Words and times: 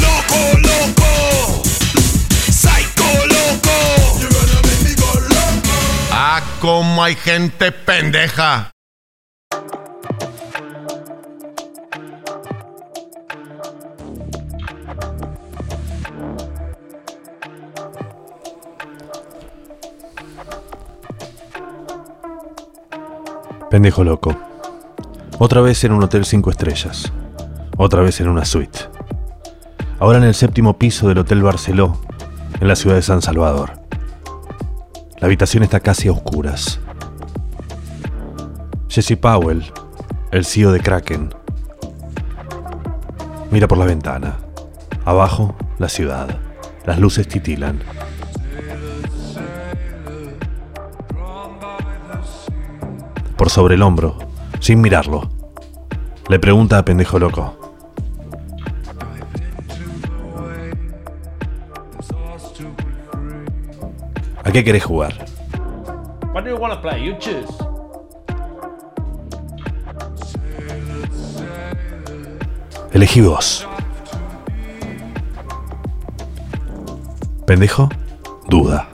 Loco, 0.00 0.58
loco. 0.60 1.62
Psycho, 2.50 3.26
loco. 3.26 4.18
Ah, 6.10 6.42
como 6.60 7.02
hay 7.02 7.14
gente 7.14 7.70
pendeja. 7.72 8.73
Pendejo 23.74 24.04
loco. 24.04 24.36
Otra 25.40 25.60
vez 25.60 25.82
en 25.82 25.90
un 25.90 26.04
hotel 26.04 26.24
cinco 26.24 26.48
estrellas. 26.48 27.12
Otra 27.76 28.02
vez 28.02 28.20
en 28.20 28.28
una 28.28 28.44
suite. 28.44 28.78
Ahora 29.98 30.18
en 30.18 30.22
el 30.22 30.34
séptimo 30.34 30.78
piso 30.78 31.08
del 31.08 31.18
Hotel 31.18 31.42
Barceló, 31.42 31.98
en 32.60 32.68
la 32.68 32.76
ciudad 32.76 32.94
de 32.94 33.02
San 33.02 33.20
Salvador. 33.20 33.72
La 35.18 35.26
habitación 35.26 35.64
está 35.64 35.80
casi 35.80 36.06
a 36.06 36.12
oscuras. 36.12 36.78
Jesse 38.88 39.16
Powell, 39.20 39.64
el 40.30 40.44
CEO 40.44 40.70
de 40.70 40.78
Kraken, 40.78 41.34
mira 43.50 43.66
por 43.66 43.78
la 43.78 43.86
ventana. 43.86 44.36
Abajo, 45.04 45.56
la 45.78 45.88
ciudad. 45.88 46.38
Las 46.86 47.00
luces 47.00 47.26
titilan. 47.26 47.80
Por 53.36 53.50
sobre 53.50 53.74
el 53.74 53.82
hombro, 53.82 54.16
sin 54.60 54.80
mirarlo, 54.80 55.28
le 56.28 56.38
pregunta 56.38 56.78
a 56.78 56.84
pendejo 56.84 57.18
loco. 57.18 57.56
¿A 64.44 64.52
qué 64.52 64.62
querés 64.62 64.84
jugar? 64.84 65.12
What 66.32 66.44
do 66.44 66.50
you 66.50 66.56
want 66.56 66.74
to 66.74 66.80
play? 66.80 67.04
You 67.04 67.16
choose. 67.18 67.52
Elegí 72.92 73.20
vos. 73.20 73.66
Pendejo, 77.46 77.88
duda. 78.48 78.88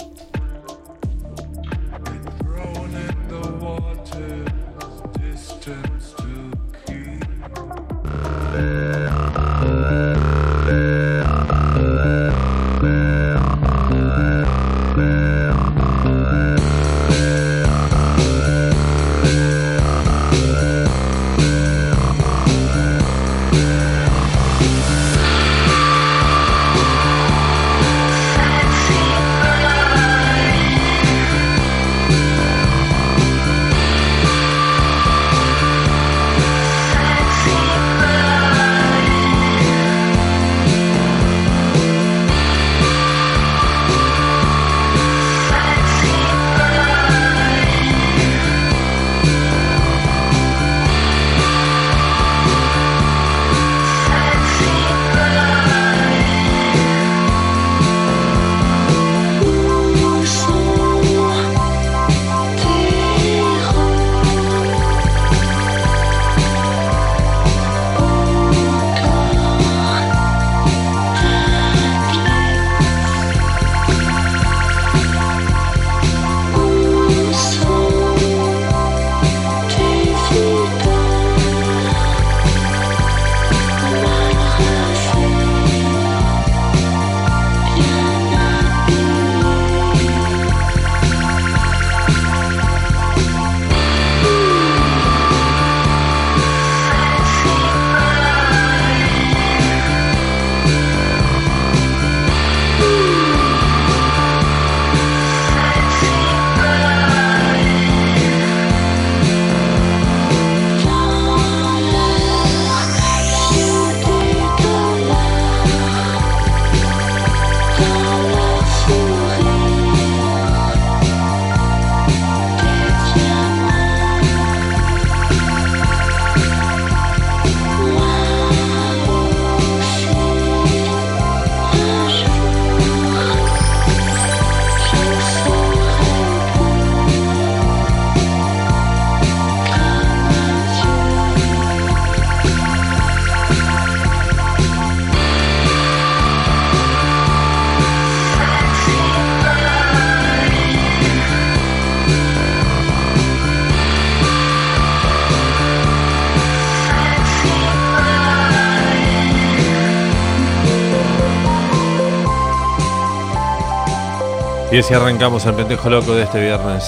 Así 164.91 164.97
arrancamos 164.97 165.47
el 165.47 165.55
pendejo 165.55 165.89
loco 165.89 166.15
de 166.15 166.25
este 166.25 166.41
viernes. 166.41 166.85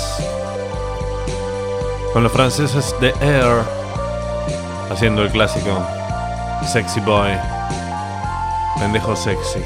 Con 2.13 2.25
los 2.25 2.33
franceses 2.33 2.93
de 3.01 3.15
Air 3.21 3.63
haciendo 4.91 5.23
el 5.23 5.31
clásico 5.31 5.87
Sexy 6.67 6.99
Boy. 6.99 7.31
Pendejo 8.81 9.15
sexy. 9.15 9.61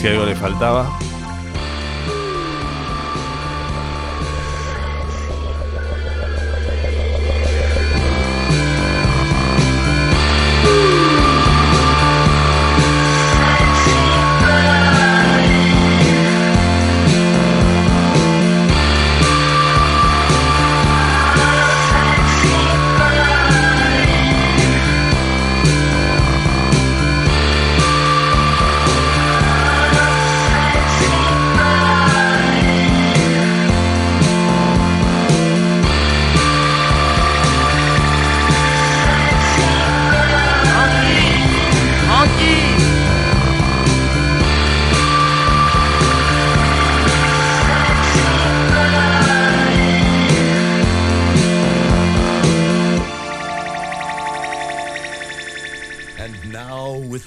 Si 0.00 0.08
algo 0.08 0.24
le 0.24 0.34
faltaba. 0.34 0.86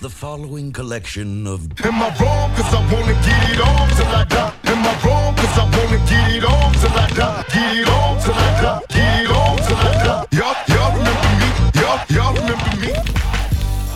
Following 0.05 0.71
collection 0.71 1.47
of 1.47 1.61
Am 1.83 2.01
I 2.01 2.09
wrong? 2.19 2.53
Cause 2.55 2.73
I 2.73 2.79
wanna 2.93 3.13
get 3.25 3.49
it 3.49 3.59
on 3.59 3.89
till 3.97 4.15
I 4.15 4.25
die. 4.25 4.53
Am 4.65 4.85
I 4.85 4.93
wrong? 5.03 5.35
Cause 5.35 5.57
I 5.57 5.63
wanna 5.63 5.97
get 6.05 6.35
it 6.37 6.43
on 6.45 6.73
till 6.73 6.91
I 6.91 7.07
die. 7.09 7.43
Get 7.53 7.77
it 7.77 7.87
on 7.89 8.19
till 8.21 8.33
I 8.33 8.61
die. 8.61 8.81
Get 8.89 9.23
it 9.23 9.31
on 9.31 9.57
till 9.57 9.75
I 9.75 9.93
die. 10.05 10.25
Y'all, 10.37 10.55
y'all 10.67 10.91
remember 10.97 11.31
me? 11.39 11.81
Y'all, 11.81 11.99
y'all 12.09 12.33
remember 12.33 12.77
me? 12.77 12.93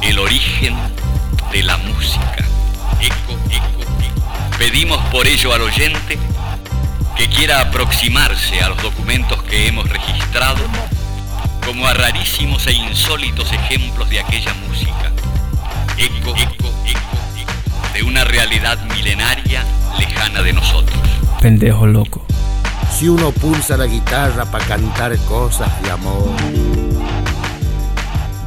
el 0.02 0.20
origen 0.20 0.76
de 1.52 1.64
la 1.64 1.78
música. 1.78 2.46
Eco, 3.00 3.38
eco, 3.50 3.82
eco. 3.82 4.58
Pedimos 4.58 5.00
por 5.12 5.28
ello 5.28 5.54
al 5.54 5.62
oyente 5.62 6.18
que 7.16 7.30
quiera 7.30 7.62
aproximarse 7.62 8.62
a 8.62 8.70
los 8.70 8.82
documentos 8.82 9.42
que 9.44 9.68
hemos 9.68 9.88
registrado 9.90 10.62
como 11.66 11.86
a 11.88 11.94
rarísimos 11.94 12.66
e 12.68 12.74
insólitos 12.74 13.52
ejemplos 13.52 14.10
de 14.10 14.20
aquella 14.20 14.54
música. 14.68 15.01
Eco, 15.98 16.34
eco, 16.36 16.68
eco, 16.86 17.00
eco, 17.38 17.94
de 17.94 18.04
una 18.04 18.24
realidad 18.24 18.80
milenaria 18.96 19.64
lejana 20.00 20.42
de 20.42 20.54
nosotros. 20.54 21.00
Pendejo 21.42 21.86
loco. 21.88 22.26
Si 22.98 23.10
uno 23.10 23.32
pulsa 23.32 23.78
la 23.78 23.88
guitarra 23.88 24.46
para 24.46 24.66
cantar 24.66 25.18
cosas 25.26 25.70
de 25.84 25.92
amor, 25.92 26.30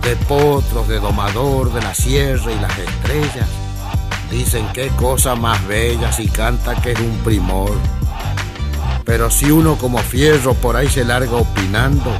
de 0.02 0.17
potros, 0.29 0.88
de 0.88 1.00
domador, 1.00 1.73
de 1.73 1.81
la 1.82 1.94
sierra 1.94 2.52
y 2.52 2.61
las 2.61 2.79
estrellas, 2.79 3.49
dicen 4.31 4.67
qué 4.73 4.88
cosa 4.88 5.35
más 5.35 5.67
bella 5.67 6.12
si 6.12 6.29
canta 6.29 6.75
que 6.76 6.93
es 6.93 7.00
un 7.00 7.19
primor. 7.25 7.73
Pero 9.05 9.31
si 9.31 9.50
uno 9.50 9.76
como 9.76 9.99
fierro 9.99 10.55
por 10.55 10.76
ahí 10.76 10.88
se 10.88 11.05
larga 11.05 11.37
opinando, 11.37 12.11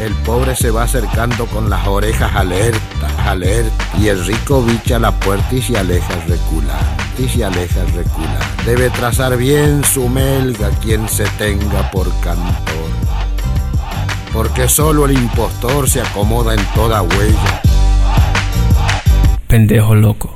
el 0.00 0.12
pobre 0.24 0.56
se 0.56 0.70
va 0.70 0.84
acercando 0.84 1.46
con 1.46 1.70
las 1.70 1.86
orejas 1.86 2.34
alertas, 2.34 3.12
alerta, 3.24 3.84
y 3.98 4.08
el 4.08 4.24
rico 4.26 4.62
bicha 4.62 4.98
la 4.98 5.12
puerta 5.12 5.54
y 5.54 5.62
se 5.62 5.78
aleja 5.78 6.14
recular, 6.26 6.82
y 7.18 7.28
se 7.28 7.44
aleja 7.44 7.84
recular. 7.94 8.64
Debe 8.66 8.90
trazar 8.90 9.36
bien 9.36 9.84
su 9.84 10.08
melga 10.08 10.70
quien 10.82 11.08
se 11.08 11.24
tenga 11.38 11.90
por 11.90 12.08
cantor, 12.20 12.90
porque 14.32 14.68
solo 14.68 15.06
el 15.06 15.12
impostor 15.12 15.88
se 15.88 16.00
acomoda 16.00 16.54
en 16.54 16.64
toda 16.74 17.02
huella. 17.02 17.62
Pendejo 19.46 19.94
loco. 19.94 20.34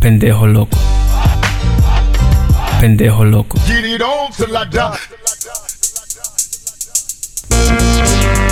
Pendejo 0.00 0.46
loco. 0.46 0.78
Pendejo 2.80 3.24
loco. 3.24 3.58
Get 7.94 8.38
it 8.38 8.43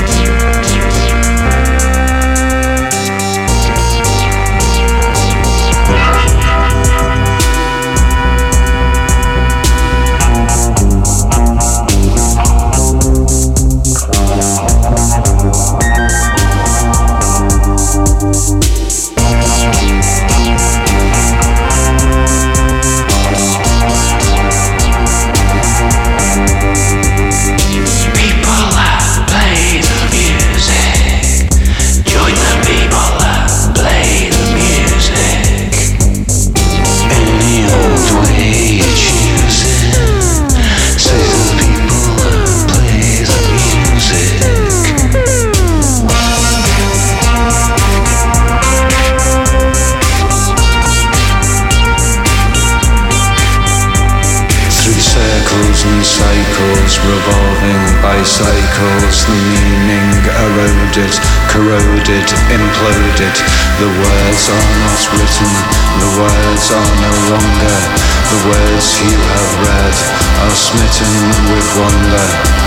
The 63.82 63.88
words 63.88 64.48
are 64.48 64.68
not 64.78 65.02
written, 65.10 65.52
the 65.98 66.10
words 66.22 66.70
are 66.70 66.92
no 67.02 67.34
longer. 67.34 67.78
The 68.30 68.40
words 68.46 69.00
you 69.02 69.10
have 69.10 69.50
read 69.58 69.96
are 70.38 70.54
smitten 70.54 71.10
with 71.50 71.66
wonder. 71.76 72.61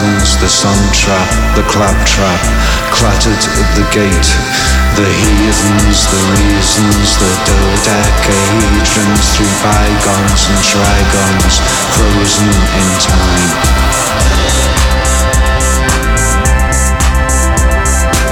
Horizons, 0.00 0.40
the 0.40 0.48
sun 0.48 0.76
trap, 0.92 1.28
the 1.56 1.62
claptrap, 1.68 2.40
clattered 2.92 3.44
at 3.60 3.68
the 3.76 3.84
gate, 3.92 4.30
the 4.96 5.04
heathens, 5.04 6.08
the 6.08 6.20
reasons, 6.40 7.18
the 7.20 7.30
dodecahedrons 7.44 9.26
through 9.36 9.54
bygones 9.62 10.42
and 10.48 10.60
trigons, 10.64 11.60
frozen 11.96 12.48
in 12.48 12.88
time. 13.00 13.50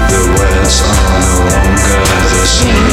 The 0.08 0.22
words 0.36 0.76
are 0.82 1.00
no 1.04 1.20
longer 1.52 2.00
the 2.32 2.46
same. 2.46 2.88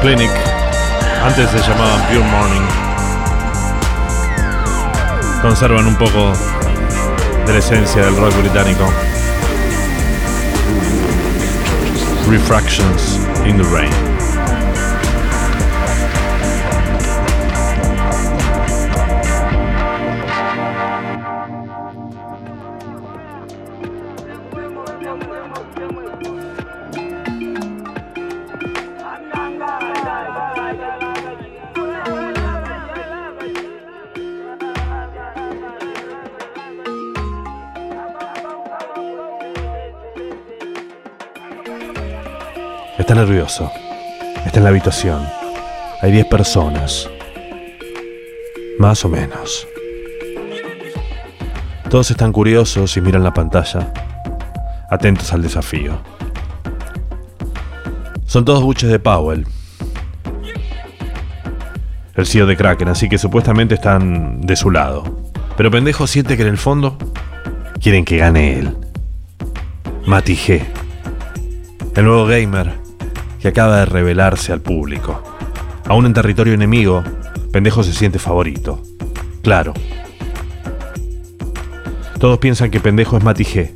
Clinic. 0.00 0.30
Antes 1.22 1.50
se 1.50 1.58
llamaban 1.58 2.00
Pure 2.08 2.24
Morning. 2.24 2.66
Conservan 5.42 5.86
un 5.86 5.96
poco 5.96 6.32
de 7.46 7.52
la 7.52 7.58
esencia 7.58 8.06
del 8.06 8.16
rock 8.16 8.34
británico. 8.38 8.90
Refractions 12.30 13.18
in 13.44 13.58
the 13.58 13.64
Rain. 13.64 14.09
Nervioso. 43.20 43.70
Está 44.46 44.60
en 44.60 44.64
la 44.64 44.70
habitación. 44.70 45.26
Hay 46.00 46.10
10 46.10 46.26
personas. 46.26 47.08
Más 48.78 49.04
o 49.04 49.10
menos. 49.10 49.68
Todos 51.90 52.10
están 52.10 52.32
curiosos 52.32 52.96
y 52.96 53.00
miran 53.02 53.22
la 53.22 53.34
pantalla, 53.34 53.92
atentos 54.88 55.32
al 55.34 55.42
desafío. 55.42 56.00
Son 58.24 58.44
todos 58.44 58.62
buches 58.62 58.88
de 58.88 58.98
Powell, 59.00 59.44
el 62.14 62.26
CEO 62.26 62.46
de 62.46 62.56
Kraken, 62.56 62.88
así 62.88 63.08
que 63.08 63.18
supuestamente 63.18 63.74
están 63.74 64.40
de 64.40 64.56
su 64.56 64.70
lado. 64.70 65.02
Pero 65.56 65.70
pendejo 65.70 66.06
siente 66.06 66.36
que 66.36 66.42
en 66.42 66.48
el 66.48 66.58
fondo 66.58 66.96
quieren 67.82 68.04
que 68.04 68.18
gane 68.18 68.58
él. 68.60 68.76
Mati 70.06 70.36
G, 70.36 70.62
el 71.96 72.04
nuevo 72.04 72.24
gamer 72.24 72.79
que 73.40 73.48
acaba 73.48 73.78
de 73.78 73.86
revelarse 73.86 74.52
al 74.52 74.60
público. 74.60 75.22
Aún 75.86 76.06
en 76.06 76.14
territorio 76.14 76.54
enemigo, 76.54 77.02
pendejo 77.52 77.82
se 77.82 77.92
siente 77.92 78.18
favorito. 78.18 78.82
Claro. 79.42 79.74
Todos 82.18 82.38
piensan 82.38 82.70
que 82.70 82.80
pendejo 82.80 83.16
es 83.16 83.24
Mati 83.24 83.44
G, 83.44 83.70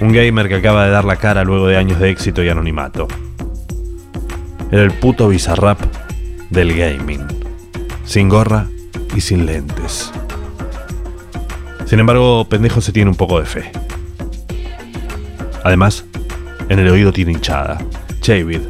un 0.00 0.12
gamer 0.12 0.48
que 0.48 0.56
acaba 0.56 0.84
de 0.84 0.90
dar 0.90 1.04
la 1.04 1.16
cara 1.16 1.44
luego 1.44 1.66
de 1.66 1.76
años 1.76 1.98
de 1.98 2.10
éxito 2.10 2.42
y 2.42 2.48
anonimato. 2.48 3.08
Era 4.70 4.82
el 4.82 4.92
puto 4.92 5.28
bizarrap 5.28 5.80
del 6.50 6.76
gaming. 6.76 7.26
Sin 8.04 8.28
gorra 8.28 8.68
y 9.16 9.20
sin 9.20 9.46
lentes. 9.46 10.12
Sin 11.86 12.00
embargo, 12.00 12.46
pendejo 12.48 12.80
se 12.80 12.92
tiene 12.92 13.10
un 13.10 13.16
poco 13.16 13.40
de 13.40 13.46
fe. 13.46 13.70
Además, 15.64 16.04
en 16.68 16.78
el 16.78 16.88
oído 16.88 17.12
tiene 17.12 17.32
hinchada. 17.32 17.78
Javid, 18.22 18.60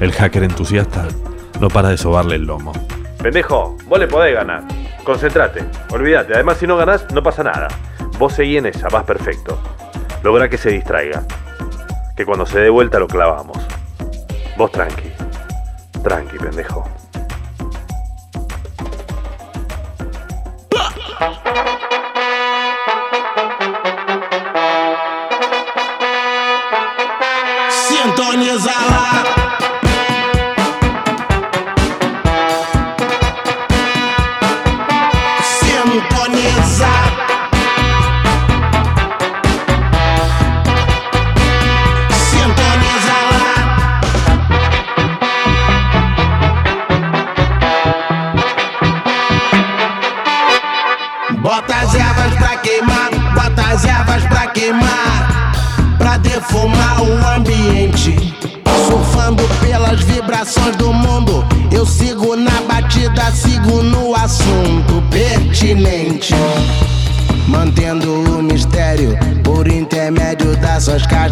el 0.00 0.12
hacker 0.12 0.42
entusiasta, 0.42 1.06
no 1.60 1.68
para 1.68 1.90
de 1.90 1.96
sobarle 1.96 2.36
el 2.36 2.44
lomo. 2.44 2.72
Pendejo, 3.22 3.76
vos 3.86 3.98
le 3.98 4.06
podés 4.06 4.34
ganar. 4.34 4.64
Concéntrate, 5.04 5.64
olvídate. 5.90 6.34
Además, 6.34 6.58
si 6.58 6.66
no 6.66 6.76
ganás, 6.76 7.10
no 7.12 7.22
pasa 7.22 7.42
nada. 7.42 7.68
Vos 8.18 8.32
seguí 8.32 8.56
en 8.56 8.66
esa, 8.66 8.88
vas 8.88 9.04
perfecto. 9.04 9.58
Logra 10.22 10.48
que 10.48 10.58
se 10.58 10.70
distraiga. 10.70 11.22
Que 12.16 12.24
cuando 12.24 12.46
se 12.46 12.60
dé 12.60 12.70
vuelta 12.70 12.98
lo 12.98 13.08
clavamos. 13.08 13.58
Vos 14.56 14.70
tranqui. 14.70 15.10
Tranqui, 16.02 16.38
pendejo. 16.38 16.84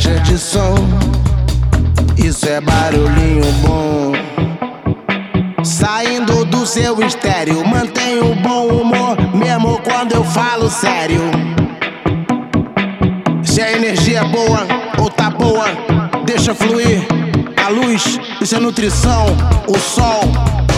Caixas 0.02 0.23
de 0.23 0.38
som. 0.38 0.75
Isso 2.16 2.49
é 2.49 2.61
barulhinho 2.61 3.52
bom. 3.62 4.12
Saindo 5.64 6.44
do 6.44 6.66
seu 6.66 7.00
estéreo, 7.04 7.64
mantenho 7.66 8.32
o 8.32 8.35
bom 8.35 8.66
humor, 8.66 9.16
mesmo 9.35 9.78
quando 9.80 10.12
eu 10.12 10.25
falo 10.25 10.68
sério. 10.68 11.21
Se 13.44 13.62
a 13.62 13.73
energia 13.73 14.21
é 14.21 14.25
boa 14.25 14.66
ou 14.99 15.09
tá 15.09 15.30
boa, 15.30 15.66
deixa 16.25 16.54
fluir. 16.54 17.06
A 17.64 17.68
luz, 17.68 18.18
isso 18.40 18.56
é 18.56 18.59
nutrição, 18.59 19.26
o 19.68 19.78
sol, 19.78 20.23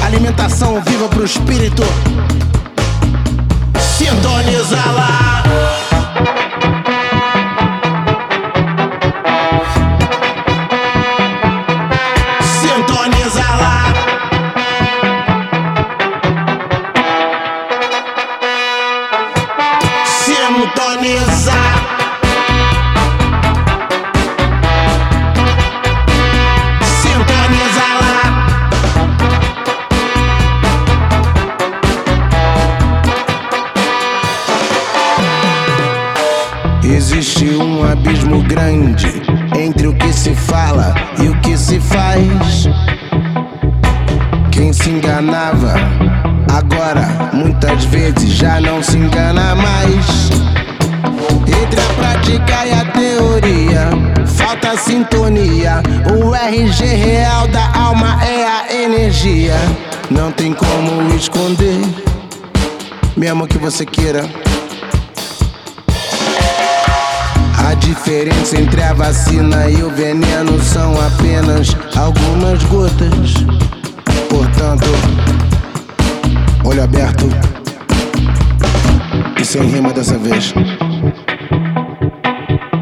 alimentação 0.05 0.83
viva 0.83 1.09
como 60.95 61.13
esconder, 61.17 61.81
mesmo 63.17 63.49
que 63.49 63.59
você 63.59 63.85
queira. 63.85 64.25
A 67.69 67.75
diferença 67.75 68.61
entre 68.61 68.81
a 68.81 68.93
vacina 68.93 69.69
e 69.69 69.83
o 69.83 69.91
veneno 69.91 70.61
são 70.63 70.95
apenas 71.01 71.77
algumas 71.97 72.63
gotas. 72.65 73.35
Portanto, 74.29 74.87
olho 76.65 76.85
aberto 76.85 77.29
e 79.41 79.45
sem 79.45 79.63
rima 79.63 79.93
dessa 79.93 80.17
vez. 80.17 80.55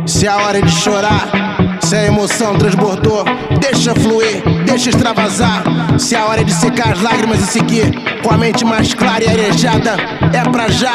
Se 0.06 0.28
a 0.28 0.36
hora 0.36 0.58
é 0.58 0.62
de 0.62 0.70
chorar, 0.70 1.51
se 1.92 1.96
a 1.96 2.06
emoção 2.06 2.56
transbordou, 2.56 3.22
deixa 3.60 3.94
fluir, 3.94 4.42
deixa 4.64 4.88
extravasar. 4.88 5.62
Se 5.98 6.16
a 6.16 6.24
hora 6.24 6.40
é 6.40 6.44
de 6.44 6.54
secar 6.54 6.92
as 6.92 7.02
lágrimas 7.02 7.38
e 7.40 7.46
seguir 7.46 7.92
com 8.22 8.32
a 8.32 8.38
mente 8.38 8.64
mais 8.64 8.94
clara 8.94 9.22
e 9.22 9.28
arejada, 9.28 9.96
é 10.32 10.42
pra 10.48 10.68
já. 10.68 10.90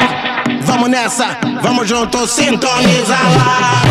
Vamos 0.62 0.90
nessa, 0.90 1.38
vamos 1.62 1.88
juntos, 1.88 2.32
sintoniza 2.32 3.14
lá. 3.14 3.82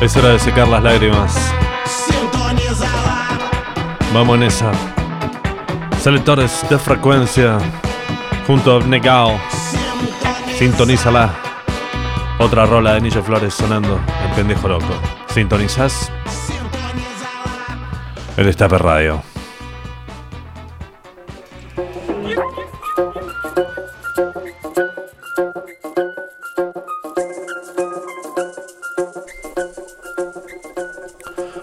Es 0.00 0.16
hora 0.16 0.32
de 0.32 0.40
secar 0.40 0.66
las 0.66 0.82
lágrimas. 0.82 1.36
Vamos 4.12 4.38
en 4.38 4.42
esa. 4.42 4.72
Selectores 6.00 6.64
de 6.68 6.78
frecuencia. 6.80 7.58
Junto 8.44 8.78
a 8.78 8.80
Negao. 8.80 9.40
Sintonízala. 10.58 11.51
Otra 12.42 12.66
rola 12.66 12.94
de 12.94 13.00
Nillo 13.00 13.22
Flores 13.22 13.54
sonando 13.54 14.00
en 14.24 14.34
Pendejo 14.34 14.66
Loco. 14.66 14.92
¿Sintonizás? 15.28 16.10
El 18.36 18.46
Destape 18.46 18.78
Radio. 18.78 19.22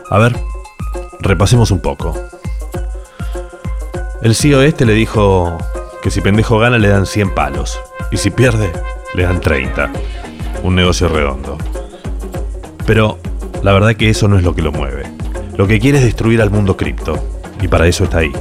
A 0.10 0.18
ver, 0.18 0.40
repasemos 1.20 1.72
un 1.72 1.82
poco. 1.82 2.16
El 4.22 4.34
CEO 4.34 4.62
este 4.62 4.86
le 4.86 4.94
dijo 4.94 5.58
que 6.02 6.10
si 6.10 6.22
pendejo 6.22 6.58
gana 6.58 6.78
le 6.78 6.88
dan 6.88 7.06
100 7.06 7.36
palos 7.36 7.78
y 8.12 8.18
si 8.18 8.32
pierde 8.32 8.72
le 9.14 9.24
dan 9.24 9.42
30. 9.42 9.92
Un 10.64 10.76
negocio 10.76 11.08
redondo. 11.08 11.58
Pero 12.86 13.18
la 13.64 13.74
verdad 13.74 13.96
que 13.96 14.10
eso 14.10 14.28
no 14.28 14.38
es 14.38 14.44
lo 14.44 14.54
que 14.54 14.62
lo 14.62 14.72
mueve. 14.72 15.04
Lo 15.58 15.68
que 15.68 15.80
quiere 15.80 15.98
es 15.98 16.04
destruir 16.04 16.42
al 16.42 16.50
mundo 16.50 16.78
cripto 16.78 17.22
y 17.62 17.68
para 17.68 17.88
eso 17.88 18.06
está 18.06 18.20
ahí. 18.20 18.32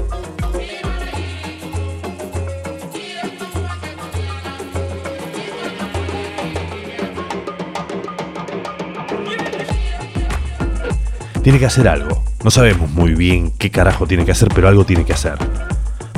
Tiene 11.42 11.58
que 11.58 11.66
hacer 11.66 11.88
algo. 11.88 12.22
No 12.44 12.50
sabemos 12.50 12.90
muy 12.90 13.14
bien 13.14 13.52
qué 13.58 13.70
carajo 13.70 14.06
tiene 14.06 14.24
que 14.24 14.32
hacer, 14.32 14.48
pero 14.54 14.68
algo 14.68 14.84
tiene 14.84 15.04
que 15.04 15.14
hacer. 15.14 15.38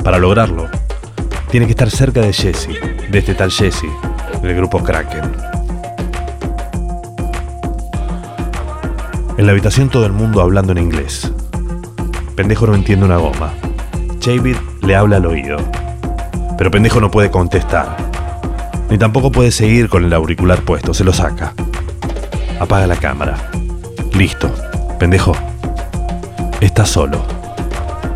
Para 0.03 0.17
lograrlo, 0.17 0.69
tiene 1.49 1.65
que 1.65 1.71
estar 1.71 1.89
cerca 1.89 2.21
de 2.21 2.33
Jesse, 2.33 2.69
de 3.09 3.19
este 3.19 3.33
tal 3.33 3.51
Jesse, 3.51 3.87
del 4.41 4.55
grupo 4.55 4.83
Kraken. 4.83 5.50
En 9.41 9.47
la 9.47 9.53
habitación 9.53 9.89
todo 9.89 10.05
el 10.05 10.11
mundo 10.11 10.39
hablando 10.39 10.71
en 10.71 10.77
inglés. 10.77 11.31
Pendejo 12.35 12.67
no 12.67 12.75
entiende 12.75 13.07
una 13.07 13.17
goma. 13.17 13.51
David 14.23 14.55
le 14.83 14.95
habla 14.95 15.17
al 15.17 15.25
oído. 15.25 15.57
Pero 16.59 16.69
Pendejo 16.69 17.01
no 17.01 17.09
puede 17.09 17.31
contestar. 17.31 17.97
Ni 18.91 18.99
tampoco 18.99 19.31
puede 19.31 19.49
seguir 19.49 19.89
con 19.89 20.05
el 20.05 20.13
auricular 20.13 20.61
puesto, 20.61 20.93
se 20.93 21.03
lo 21.03 21.11
saca. 21.11 21.55
Apaga 22.59 22.85
la 22.85 22.97
cámara. 22.97 23.35
Listo. 24.13 24.53
Pendejo. 24.99 25.35
Estás 26.59 26.89
solo. 26.89 27.25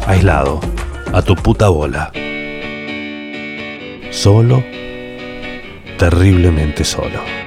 Aislado. 0.05 0.59
A 1.11 1.23
tu 1.23 1.35
puta 1.35 1.69
bola. 1.69 2.11
Solo. 4.11 4.63
Terriblemente 5.97 6.83
solo. 6.83 7.44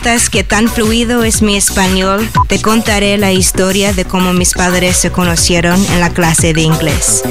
Preguntas 0.00 0.30
qué 0.30 0.44
tan 0.44 0.68
fluido 0.68 1.24
es 1.24 1.42
mi 1.42 1.56
español, 1.56 2.26
te 2.46 2.62
contaré 2.62 3.18
la 3.18 3.32
historia 3.32 3.92
de 3.92 4.04
cómo 4.04 4.32
mis 4.32 4.54
padres 4.54 4.96
se 4.96 5.10
conocieron 5.10 5.84
en 5.86 6.00
la 6.00 6.10
clase 6.10 6.54
de 6.54 6.62
inglés. 6.62 7.22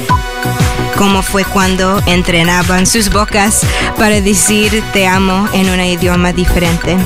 Cómo 0.96 1.22
fue 1.22 1.44
cuando 1.44 2.00
entrenaban 2.06 2.86
sus 2.86 3.10
bocas 3.10 3.62
para 3.96 4.20
decir 4.20 4.84
te 4.92 5.06
amo 5.06 5.48
en 5.52 5.68
un 5.70 5.80
idioma 5.80 6.32
diferente. 6.32 6.96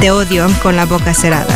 Te 0.00 0.10
odio 0.10 0.48
con 0.62 0.76
la 0.76 0.84
boca 0.84 1.14
cerrada. 1.14 1.54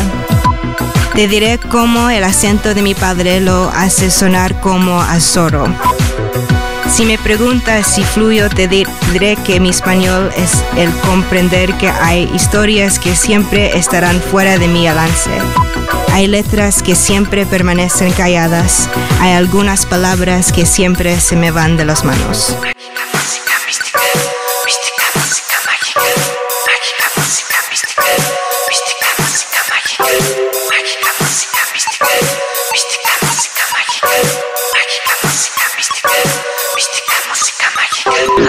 Te 1.13 1.27
diré 1.27 1.59
cómo 1.69 2.09
el 2.09 2.23
acento 2.23 2.73
de 2.73 2.81
mi 2.81 2.95
padre 2.95 3.41
lo 3.41 3.69
hace 3.69 4.09
sonar 4.09 4.59
como 4.59 5.01
a 5.01 5.19
zorro. 5.19 5.67
Si 6.89 7.05
me 7.05 7.17
preguntas 7.17 7.85
si 7.87 8.03
fluyo, 8.03 8.49
te 8.49 8.67
di- 8.67 8.85
diré 9.13 9.35
que 9.45 9.59
mi 9.59 9.69
español 9.69 10.31
es 10.35 10.63
el 10.77 10.91
comprender 11.01 11.73
que 11.75 11.89
hay 11.89 12.29
historias 12.33 12.97
que 12.97 13.15
siempre 13.15 13.77
estarán 13.77 14.19
fuera 14.19 14.57
de 14.57 14.67
mi 14.67 14.87
alcance. 14.87 15.29
Hay 16.13 16.27
letras 16.27 16.81
que 16.81 16.95
siempre 16.95 17.45
permanecen 17.45 18.11
calladas. 18.13 18.89
Hay 19.21 19.33
algunas 19.33 19.85
palabras 19.85 20.51
que 20.51 20.65
siempre 20.65 21.19
se 21.19 21.35
me 21.35 21.51
van 21.51 21.77
de 21.77 21.85
las 21.85 22.03
manos. 22.03 22.57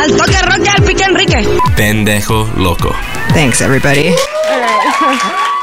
Al 0.00 0.16
toque 0.16 0.40
rock 0.42 0.68
al 0.68 0.82
pique 0.84 1.04
Enrique. 1.04 1.44
Pendejo 1.76 2.48
loco. 2.56 2.94
Thanks, 3.34 3.60
everybody. 3.60 4.14
I 4.50 5.54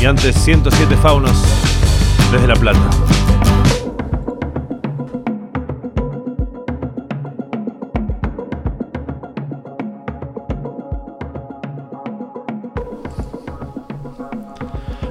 Y 0.00 0.06
antes 0.06 0.36
107 0.36 0.96
faunos 0.96 1.32
desde 2.30 2.46
La 2.46 2.54
Plata. 2.54 2.78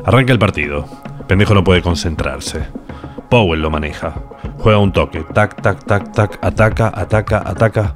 Arranca 0.06 0.32
el 0.32 0.39
partido. 0.39 0.86
Pendejo 1.28 1.54
no 1.54 1.65
puede 1.65 1.82
concentrarse. 1.82 2.65
Powell 3.30 3.62
lo 3.62 3.69
maneja. 3.69 4.13
Juega 4.58 4.80
un 4.80 4.93
toque. 4.93 5.26
Tac, 5.34 5.62
tac, 5.62 5.84
tac, 5.84 6.13
tac. 6.13 6.39
Ataca, 6.41 6.93
ataca, 6.95 7.43
ataca. 7.45 7.95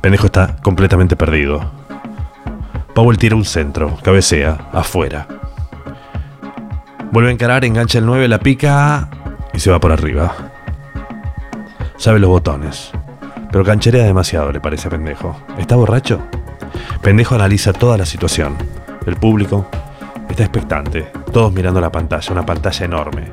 Pendejo 0.00 0.26
está 0.26 0.54
completamente 0.62 1.16
perdido. 1.16 1.68
Powell 2.94 3.18
tira 3.18 3.34
un 3.34 3.44
centro. 3.44 3.98
Cabecea. 4.04 4.68
Afuera. 4.72 5.37
Vuelve 7.10 7.30
a 7.30 7.32
encarar, 7.32 7.64
engancha 7.64 7.98
el 7.98 8.06
9, 8.06 8.28
la 8.28 8.38
pica 8.38 9.08
y 9.54 9.60
se 9.60 9.70
va 9.70 9.80
por 9.80 9.92
arriba. 9.92 10.34
Sabe 11.96 12.18
los 12.18 12.28
botones. 12.30 12.92
Pero 13.50 13.64
cancherea 13.64 14.04
demasiado, 14.04 14.52
le 14.52 14.60
parece 14.60 14.88
a 14.88 14.90
Pendejo. 14.90 15.36
¿Está 15.58 15.76
borracho? 15.76 16.20
Pendejo 17.02 17.34
analiza 17.34 17.72
toda 17.72 17.96
la 17.96 18.04
situación. 18.04 18.56
El 19.06 19.16
público 19.16 19.66
está 20.28 20.42
expectante, 20.42 21.10
todos 21.32 21.52
mirando 21.52 21.80
la 21.80 21.90
pantalla, 21.90 22.32
una 22.32 22.44
pantalla 22.44 22.84
enorme, 22.84 23.32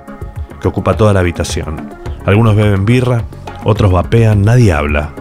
que 0.61 0.67
ocupa 0.69 0.95
toda 0.95 1.13
la 1.13 1.19
habitación. 1.19 1.89
Algunos 2.25 2.55
beben 2.55 2.85
birra, 2.85 3.23
otros 3.65 3.91
vapean, 3.91 4.43
nadie 4.43 4.71
habla. 4.71 5.11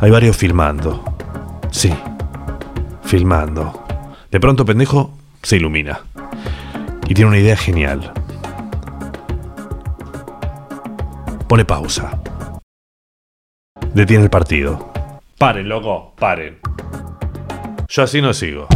Hay 0.00 0.10
varios 0.10 0.36
filmando. 0.36 1.02
Sí, 1.72 1.92
filmando. 3.02 3.84
De 4.30 4.38
pronto 4.38 4.64
pendejo 4.64 5.10
se 5.42 5.56
ilumina. 5.56 6.00
Y 7.08 7.14
tiene 7.14 7.28
una 7.28 7.38
idea 7.38 7.56
genial. 7.56 8.12
Pone 11.48 11.64
pausa. 11.64 12.18
Detiene 13.94 14.24
el 14.24 14.30
partido. 14.30 14.92
Paren, 15.38 15.68
loco, 15.68 16.14
paren. 16.18 16.58
Yo 17.88 18.02
así 18.02 18.20
no 18.20 18.34
sigo. 18.34 18.66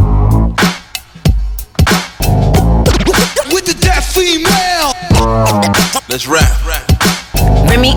With 3.52 3.64
the 3.64 3.74
deaf 3.80 4.14
female. 4.14 4.94
Let's 6.08 6.26
rap. 6.26 6.48
Remy. 7.68 7.96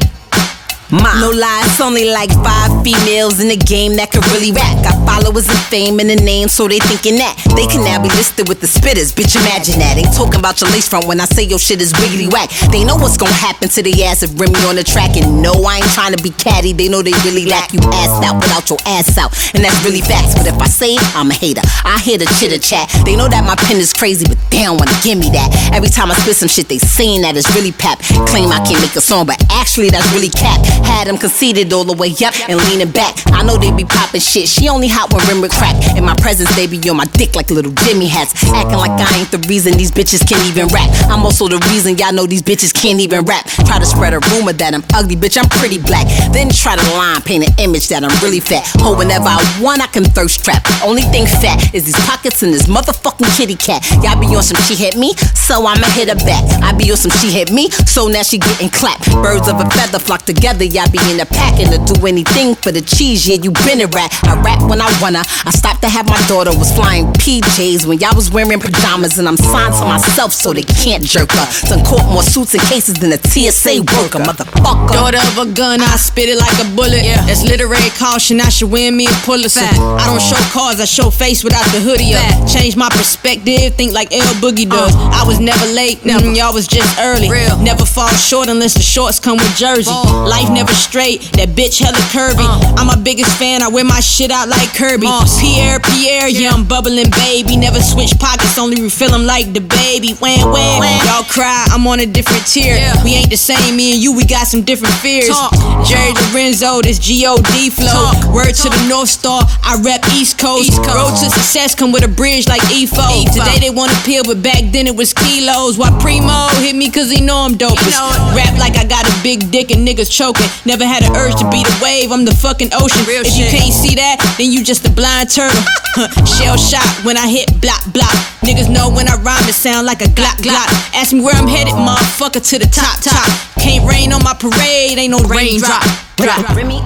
Ma. 0.93 1.17
No 1.17 1.33
lie, 1.33 1.65
it's 1.65 1.81
only 1.81 2.05
like 2.05 2.29
five 2.45 2.69
females 2.85 3.41
in 3.41 3.49
the 3.49 3.57
game 3.57 3.97
that 3.97 4.13
could 4.13 4.21
really 4.29 4.53
rap. 4.53 4.77
Got 4.85 4.93
followers 5.09 5.49
and 5.49 5.57
fame 5.73 5.97
and 5.97 6.05
a 6.13 6.19
name, 6.21 6.45
so 6.53 6.69
they 6.69 6.77
thinking 6.77 7.17
that 7.17 7.33
they 7.57 7.65
can 7.65 7.81
now 7.81 7.97
be 7.97 8.13
listed 8.13 8.45
with 8.45 8.61
the 8.61 8.69
spitters. 8.69 9.09
Bitch, 9.09 9.33
imagine 9.33 9.81
that. 9.81 9.97
Ain't 9.97 10.13
talking 10.13 10.37
about 10.37 10.61
your 10.61 10.69
lace 10.69 10.85
front 10.85 11.09
when 11.09 11.17
I 11.17 11.25
say 11.25 11.49
your 11.49 11.57
shit 11.57 11.81
is 11.81 11.97
wiggly 11.97 12.29
whack. 12.29 12.53
They 12.69 12.85
know 12.85 12.93
what's 12.93 13.17
gonna 13.17 13.33
happen 13.33 13.73
to 13.73 13.81
the 13.81 14.05
ass 14.05 14.21
if 14.21 14.37
Remy 14.37 14.61
on 14.69 14.77
the 14.77 14.85
track. 14.85 15.17
And 15.17 15.41
no, 15.41 15.57
I 15.65 15.81
ain't 15.81 15.93
trying 15.97 16.13
to 16.13 16.21
be 16.21 16.29
catty. 16.29 16.77
They 16.77 16.89
know 16.93 17.01
they 17.01 17.17
really 17.25 17.49
lack 17.49 17.73
you 17.73 17.81
ass 17.97 18.13
out 18.21 18.37
without 18.37 18.69
your 18.69 18.77
ass 18.85 19.17
out. 19.17 19.33
And 19.57 19.65
that's 19.65 19.77
really 19.81 20.05
facts. 20.05 20.37
But 20.37 20.45
if 20.45 20.61
I 20.61 20.69
say 20.69 20.93
it, 20.93 21.05
I'm 21.17 21.33
a 21.33 21.33
hater. 21.33 21.65
I 21.89 21.97
hear 22.05 22.21
the 22.21 22.29
chitter 22.37 22.61
chat. 22.61 22.85
They 23.01 23.17
know 23.17 23.25
that 23.33 23.41
my 23.41 23.57
pen 23.65 23.81
is 23.81 23.97
crazy, 23.97 24.29
but 24.29 24.37
they 24.53 24.61
don't 24.61 24.77
wanna 24.77 24.93
give 25.01 25.17
me 25.17 25.33
that. 25.33 25.73
Every 25.73 25.89
time 25.89 26.13
I 26.13 26.15
spit 26.21 26.37
some 26.37 26.53
shit, 26.53 26.69
they 26.69 26.77
saying 26.77 27.25
that 27.25 27.33
it's 27.33 27.49
really 27.57 27.73
pap. 27.73 27.97
Claim 28.29 28.53
I 28.53 28.61
can't 28.61 28.77
make 28.77 28.93
a 28.93 29.01
song, 29.01 29.25
but 29.25 29.41
actually 29.49 29.89
that's 29.89 30.05
really 30.13 30.29
cap. 30.29 30.61
Had 30.83 31.07
them 31.07 31.17
conceited 31.17 31.71
all 31.73 31.83
the 31.83 31.93
way 31.93 32.11
up 32.25 32.33
and 32.47 32.59
leaning 32.69 32.91
back. 32.91 33.15
I 33.31 33.43
know 33.43 33.57
they 33.57 33.71
be 33.71 33.83
popping 33.83 34.21
shit. 34.21 34.47
She 34.47 34.69
only 34.69 34.87
hot 34.87 35.11
when 35.11 35.25
rim 35.27 35.43
crack. 35.49 35.75
In 35.97 36.05
my 36.05 36.15
presence, 36.15 36.53
they 36.55 36.67
be 36.67 36.77
on 36.89 36.97
my 36.97 37.05
dick 37.17 37.35
like 37.35 37.49
little 37.49 37.71
Jimmy 37.83 38.07
hats. 38.07 38.33
Acting 38.53 38.77
like 38.77 38.95
I 38.95 39.19
ain't 39.19 39.31
the 39.31 39.39
reason 39.47 39.73
these 39.77 39.91
bitches 39.91 40.25
can't 40.27 40.43
even 40.47 40.67
rap. 40.69 40.89
I'm 41.09 41.23
also 41.25 41.47
the 41.47 41.59
reason 41.71 41.97
y'all 41.97 42.13
know 42.13 42.25
these 42.25 42.41
bitches 42.41 42.73
can't 42.73 42.99
even 42.99 43.25
rap. 43.25 43.45
Try 43.65 43.79
to 43.79 43.85
spread 43.85 44.13
a 44.13 44.19
rumor 44.31 44.53
that 44.53 44.73
I'm 44.73 44.83
ugly, 44.93 45.15
bitch, 45.15 45.37
I'm 45.37 45.49
pretty 45.49 45.79
black. 45.79 46.07
Then 46.31 46.49
try 46.49 46.75
to 46.75 46.85
line 46.95 47.21
paint 47.21 47.47
an 47.47 47.53
image 47.59 47.89
that 47.89 48.03
I'm 48.03 48.13
really 48.23 48.39
fat. 48.39 48.63
Oh, 48.79 48.97
whenever 48.97 49.27
I 49.27 49.39
want, 49.61 49.81
I 49.81 49.87
can 49.87 50.03
thirst 50.03 50.43
trap. 50.43 50.63
Only 50.83 51.03
thing 51.13 51.25
fat 51.25 51.73
is 51.73 51.85
these 51.85 51.99
pockets 52.05 52.43
and 52.43 52.53
this 52.53 52.67
motherfucking 52.67 53.29
kitty 53.35 53.55
cat. 53.55 53.83
Y'all 54.03 54.19
be 54.19 54.27
on 54.35 54.43
some 54.43 54.61
she 54.63 54.75
hit 54.75 54.95
me, 54.95 55.13
so 55.35 55.65
I'ma 55.65 55.87
hit 55.95 56.09
her 56.09 56.19
back. 56.23 56.43
I 56.63 56.73
be 56.73 56.91
on 56.91 56.97
some 56.97 57.11
she 57.19 57.31
hit 57.31 57.51
me, 57.51 57.69
so 57.87 58.07
now 58.07 58.23
she 58.23 58.37
getting 58.37 58.69
clapped. 58.69 59.11
Birds 59.23 59.47
of 59.47 59.59
a 59.59 59.69
feather 59.69 59.99
flock 59.99 60.23
together, 60.23 60.63
y'all 60.73 60.89
be 60.89 60.97
in 61.13 61.17
the 61.17 61.25
pack 61.29 61.61
and 61.61 61.69
to 61.69 61.93
do 61.93 62.05
anything 62.07 62.55
for 62.55 62.71
the 62.71 62.81
cheese. 62.81 63.27
Yeah, 63.27 63.37
you 63.37 63.51
been 63.63 63.81
a 63.81 63.87
rat. 63.93 64.09
I 64.25 64.33
rap 64.41 64.61
when 64.65 64.81
I 64.81 64.89
wanna. 65.01 65.21
I 65.45 65.51
stopped 65.53 65.81
to 65.85 65.89
have 65.89 66.09
my 66.09 66.19
daughter 66.27 66.49
was 66.57 66.73
flying 66.73 67.05
PJs 67.13 67.85
when 67.85 67.99
y'all 67.99 68.15
was 68.15 68.31
wearing 68.31 68.59
pajamas, 68.59 69.19
and 69.19 69.27
I'm 69.27 69.37
signed 69.37 69.75
to 69.75 69.85
myself 69.85 70.33
so 70.33 70.51
they 70.51 70.63
can't 70.63 71.03
jerk 71.03 71.31
her. 71.31 71.45
Done 71.69 71.85
caught 71.85 72.09
more 72.11 72.23
suits 72.23 72.53
and 72.55 72.63
cases 72.63 72.95
than 72.95 73.13
a 73.13 73.21
TSA 73.21 73.85
worker, 73.93 74.17
motherfucker. 74.17 74.89
Daughter 74.89 75.21
of 75.21 75.37
a 75.37 75.53
gun, 75.53 75.81
I 75.81 75.95
spit 75.97 76.29
it 76.29 76.37
like 76.37 76.57
a 76.57 76.67
bullet. 76.75 77.05
Yeah. 77.05 77.21
That's 77.25 77.43
literary 77.43 77.93
caution, 78.01 78.41
I 78.41 78.49
should 78.49 78.71
win 78.71 78.97
me 78.97 79.05
a 79.05 79.17
Pulitzer. 79.21 79.61
I 79.61 80.09
don't 80.09 80.21
show 80.21 80.41
cards, 80.49 80.81
I 80.81 80.85
show 80.85 81.09
face 81.09 81.43
without 81.43 81.65
the 81.69 81.79
hoodie 81.79 82.17
up. 82.17 82.49
Change 82.49 82.75
my 82.75 82.89
perspective, 82.89 83.75
think 83.75 83.93
like 83.93 84.11
L 84.11 84.33
Boogie 84.41 84.69
does. 84.69 84.95
Uh. 84.95 85.21
I 85.21 85.23
was 85.27 85.39
never 85.39 85.65
late, 85.73 86.03
never. 86.05 86.25
Mm, 86.25 86.35
y'all 86.35 86.53
was 86.53 86.67
just 86.67 86.97
early. 86.99 87.29
Real. 87.29 87.57
Never 87.61 87.85
fall 87.85 88.09
short 88.09 88.49
unless 88.49 88.73
the 88.73 88.81
shorts 88.81 89.19
come 89.19 89.37
with 89.37 89.55
jersey. 89.55 89.91
Life 89.91 90.49
never 90.49 90.62
straight, 90.71 91.19
that 91.35 91.49
bitch 91.49 91.83
hella 91.83 91.99
curvy. 92.15 92.47
I'm 92.79 92.87
my 92.87 92.95
biggest 92.95 93.35
fan, 93.37 93.61
I 93.61 93.67
wear 93.67 93.83
my 93.83 93.99
shit 93.99 94.31
out 94.31 94.47
like 94.47 94.71
Kirby. 94.75 95.07
Pierre, 95.39 95.79
Pierre, 95.79 96.29
yeah, 96.29 96.51
I'm 96.55 96.63
bubbling 96.63 97.11
baby. 97.11 97.57
Never 97.57 97.81
switch 97.81 98.15
pockets, 98.19 98.57
only 98.57 98.81
refill 98.81 99.11
them 99.11 99.25
like 99.25 99.51
the 99.51 99.59
baby. 99.59 100.13
Wham, 100.23 100.51
wham. 100.51 100.79
Y'all 101.03 101.27
cry, 101.27 101.67
I'm 101.71 101.85
on 101.87 101.99
a 101.99 102.05
different 102.05 102.47
tier. 102.47 102.79
We 103.03 103.15
ain't 103.15 103.29
the 103.29 103.37
same, 103.37 103.75
me 103.75 103.93
and 103.93 104.01
you, 104.01 104.15
we 104.15 104.23
got 104.25 104.47
some 104.47 104.63
different 104.63 104.95
fears. 105.03 105.35
Jerry 105.83 106.13
Lorenzo, 106.31 106.81
this 106.81 106.99
G-O-D 106.99 107.69
flow. 107.71 108.11
Word 108.31 108.53
to 108.53 108.69
the 108.69 108.85
North 108.87 109.09
Star, 109.09 109.43
I 109.63 109.81
rep 109.83 110.05
East 110.15 110.39
Coast. 110.39 110.77
Road 110.77 111.17
to 111.19 111.29
success 111.29 111.75
come 111.75 111.91
with 111.91 112.03
a 112.03 112.07
bridge 112.07 112.47
like 112.47 112.61
EFO. 112.69 113.25
Today 113.33 113.59
they 113.59 113.69
want 113.69 113.91
to 113.91 113.97
peel, 114.05 114.23
but 114.23 114.41
back 114.41 114.63
then 114.71 114.87
it 114.87 114.95
was 114.95 115.13
kilos. 115.13 115.77
Why 115.77 115.89
Primo 115.99 116.47
hit 116.61 116.75
me 116.75 116.89
cause 116.89 117.09
he 117.09 117.21
know 117.21 117.37
I'm 117.45 117.55
dopest. 117.55 117.97
Rap 118.35 118.57
like 118.59 118.77
I 118.77 118.85
got 118.85 119.05
a 119.05 119.13
big 119.23 119.49
dick 119.51 119.71
and 119.71 119.87
niggas 119.87 120.11
choking. 120.11 120.47
Never 120.65 120.85
had 120.85 121.03
an 121.03 121.15
urge 121.15 121.35
to 121.41 121.49
be 121.49 121.63
the 121.63 121.77
wave, 121.81 122.11
I'm 122.11 122.25
the 122.25 122.35
fucking 122.35 122.69
ocean. 122.73 123.03
if 123.07 123.37
you 123.37 123.45
can't 123.49 123.73
see 123.73 123.95
that, 123.95 124.17
then 124.37 124.51
you 124.51 124.63
just 124.63 124.87
a 124.87 124.91
blind 124.91 125.29
turtle. 125.29 125.59
Shell 126.25 126.57
shot 126.57 126.87
when 127.05 127.17
I 127.17 127.27
hit 127.27 127.49
block 127.61 127.83
block. 127.93 128.13
Niggas 128.41 128.69
know 128.69 128.89
when 128.89 129.07
I 129.07 129.15
rhyme 129.21 129.47
it 129.47 129.53
sound 129.53 129.85
like 129.85 130.01
a 130.01 130.09
glock 130.11 130.41
glock. 130.41 130.69
Ask 130.95 131.13
me 131.13 131.21
where 131.21 131.35
I'm 131.35 131.47
headed, 131.47 131.73
motherfucker, 131.73 132.41
to 132.41 132.59
the 132.59 132.69
top 132.69 133.01
top. 133.01 133.27
Can't 133.61 133.87
rain 133.87 134.11
on 134.13 134.23
my 134.23 134.33
parade, 134.33 134.97
ain't 134.97 135.11
no 135.11 135.19
raindrop. 135.25 135.83
Drop. 136.17 136.49
Remy, 136.55 136.81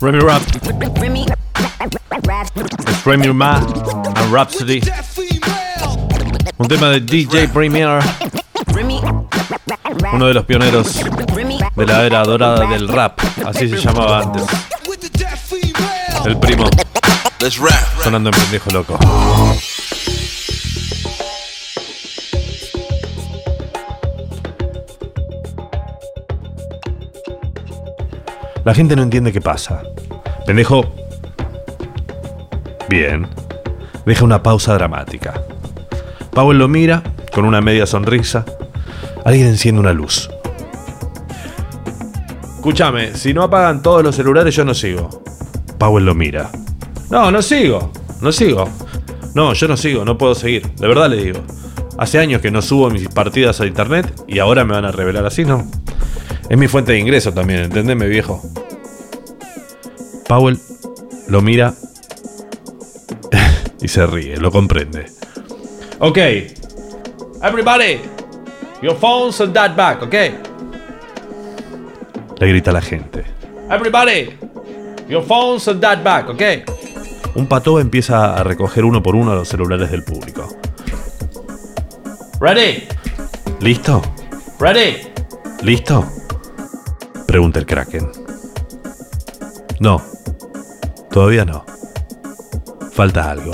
Remy 0.00 0.20
Rap, 0.20 0.42
Remy, 1.00 1.26
es 2.88 3.04
Remy 3.04 3.32
Ma 3.32 3.56
and 3.56 4.32
Rhapsody. 4.32 4.80
Un 6.58 6.68
tema 6.68 6.90
de 6.90 7.00
DJ 7.00 7.48
Premier, 7.48 8.00
uno 10.12 10.26
de 10.26 10.34
los 10.34 10.44
pioneros 10.44 11.00
de 11.80 11.86
la 11.86 12.04
era 12.04 12.22
dorada 12.24 12.66
del 12.66 12.88
rap, 12.88 13.18
así 13.46 13.66
se 13.66 13.78
llamaba 13.78 14.18
antes. 14.18 14.42
El 16.26 16.36
primo, 16.38 16.66
sonando 18.04 18.28
en 18.28 18.38
pendejo 18.38 18.70
loco. 18.70 18.98
La 28.62 28.74
gente 28.74 28.94
no 28.94 29.02
entiende 29.02 29.32
qué 29.32 29.40
pasa. 29.40 29.82
Pendejo. 30.44 30.84
Bien. 32.90 33.26
Deja 34.04 34.22
una 34.22 34.42
pausa 34.42 34.74
dramática. 34.74 35.42
Powell 36.32 36.58
lo 36.58 36.68
mira 36.68 37.02
con 37.32 37.46
una 37.46 37.62
media 37.62 37.86
sonrisa. 37.86 38.44
Alguien 39.24 39.46
enciende 39.46 39.80
una 39.80 39.94
luz. 39.94 40.28
Escúchame, 42.60 43.16
si 43.16 43.32
no 43.32 43.42
apagan 43.42 43.80
todos 43.80 44.04
los 44.04 44.14
celulares 44.14 44.54
yo 44.54 44.66
no 44.66 44.74
sigo. 44.74 45.08
Powell 45.78 46.04
lo 46.04 46.14
mira. 46.14 46.50
No, 47.08 47.30
no 47.30 47.40
sigo. 47.40 47.90
No 48.20 48.30
sigo. 48.32 48.68
No, 49.34 49.54
yo 49.54 49.66
no 49.66 49.78
sigo, 49.78 50.04
no 50.04 50.18
puedo 50.18 50.34
seguir. 50.34 50.70
De 50.72 50.86
verdad 50.86 51.08
le 51.08 51.24
digo. 51.24 51.40
Hace 51.96 52.18
años 52.18 52.42
que 52.42 52.50
no 52.50 52.60
subo 52.60 52.90
mis 52.90 53.08
partidas 53.08 53.62
a 53.62 53.66
internet 53.66 54.12
y 54.28 54.40
ahora 54.40 54.66
me 54.66 54.74
van 54.74 54.84
a 54.84 54.92
revelar 54.92 55.24
así, 55.24 55.42
¿no? 55.42 55.66
Es 56.50 56.58
mi 56.58 56.68
fuente 56.68 56.92
de 56.92 56.98
ingreso 56.98 57.32
también, 57.32 57.60
entendeme 57.60 58.06
viejo. 58.08 58.42
Powell 60.28 60.58
lo 61.28 61.40
mira 61.40 61.72
y 63.80 63.88
se 63.88 64.06
ríe, 64.06 64.36
lo 64.36 64.52
comprende. 64.52 65.06
Ok. 65.98 66.18
Everybody, 67.42 68.00
your 68.82 68.98
phones 68.98 69.40
on 69.40 69.50
that 69.54 69.74
back, 69.74 70.02
ok. 70.02 70.49
Le 72.40 72.48
grita 72.48 72.72
la 72.72 72.80
gente. 72.80 73.22
Everybody, 73.70 74.30
your 75.08 75.22
phones 75.22 75.68
on 75.68 75.78
that 75.80 76.02
back, 76.02 76.30
ok. 76.30 76.42
Un 77.34 77.46
pato 77.46 77.78
empieza 77.78 78.34
a 78.34 78.42
recoger 78.42 78.84
uno 78.84 79.02
por 79.02 79.14
uno 79.14 79.34
los 79.34 79.46
celulares 79.46 79.90
del 79.90 80.02
público. 80.02 80.48
Ready? 82.40 82.88
¿Listo? 83.60 84.00
Ready? 84.58 85.02
¿Listo? 85.62 86.10
Pregunta 87.26 87.58
el 87.58 87.66
Kraken. 87.66 88.10
No. 89.78 90.02
Todavía 91.10 91.44
no. 91.44 91.66
Falta 92.92 93.30
algo. 93.30 93.52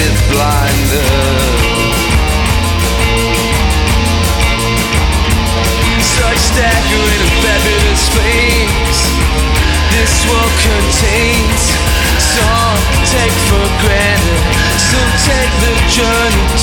A 0.00 0.08
facet 0.08 0.30
blinder 0.30 1.60
such 6.00 6.38
staggering 6.38 7.28
fabulous 7.42 8.08
flames 8.08 9.40
this 10.00 10.24
world 10.30 10.54
contains. 10.64 11.62
Some 12.18 12.78
take 13.10 13.36
for 13.50 13.66
granted, 13.82 14.42
some 14.78 15.12
take 15.28 15.52
the 15.60 15.74
journey 15.90 16.59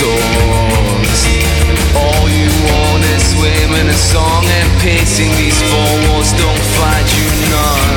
doors. 0.00 1.20
All 1.94 2.26
you 2.30 2.50
want 2.70 3.02
is 3.16 3.26
women, 3.38 3.90
a 3.90 3.98
song 3.98 4.44
and 4.46 4.68
pacing. 4.80 5.30
These 5.36 5.60
four 5.70 5.92
walls 6.06 6.30
don't 6.32 6.64
find 6.78 7.06
you 7.18 7.26
none. 7.52 7.96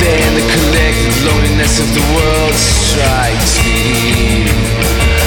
Then 0.00 0.30
the 0.38 0.46
collective 0.54 1.16
loneliness 1.26 1.80
of 1.80 1.88
the 1.92 2.04
world 2.16 2.54
strikes 2.54 3.58
me. 3.66 4.48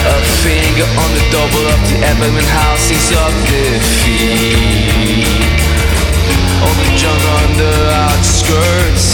A 0.03 0.19
finger 0.43 0.87
on 1.03 1.09
the 1.15 1.23
double 1.31 1.65
of 1.67 1.79
the 1.91 1.97
abdomen 2.03 2.47
housings 2.59 3.11
of 3.23 3.31
defeat. 3.47 5.27
All 6.63 6.75
the 6.79 6.89
junk 6.95 7.23
on 7.39 7.49
the 7.57 7.75
outskirts 8.07 9.12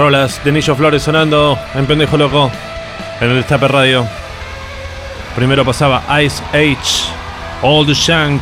rolas 0.00 0.42
de 0.42 0.50
Nillo 0.50 0.74
Flores 0.74 1.02
sonando 1.02 1.58
en 1.74 1.84
Pendejo 1.84 2.16
Loco 2.16 2.50
en 3.20 3.30
el 3.32 3.36
Destape 3.36 3.68
Radio. 3.68 4.06
Primero 5.36 5.62
pasaba 5.62 6.02
Ice 6.22 6.42
Age, 6.54 7.12
Old 7.60 7.90
Shank, 7.92 8.40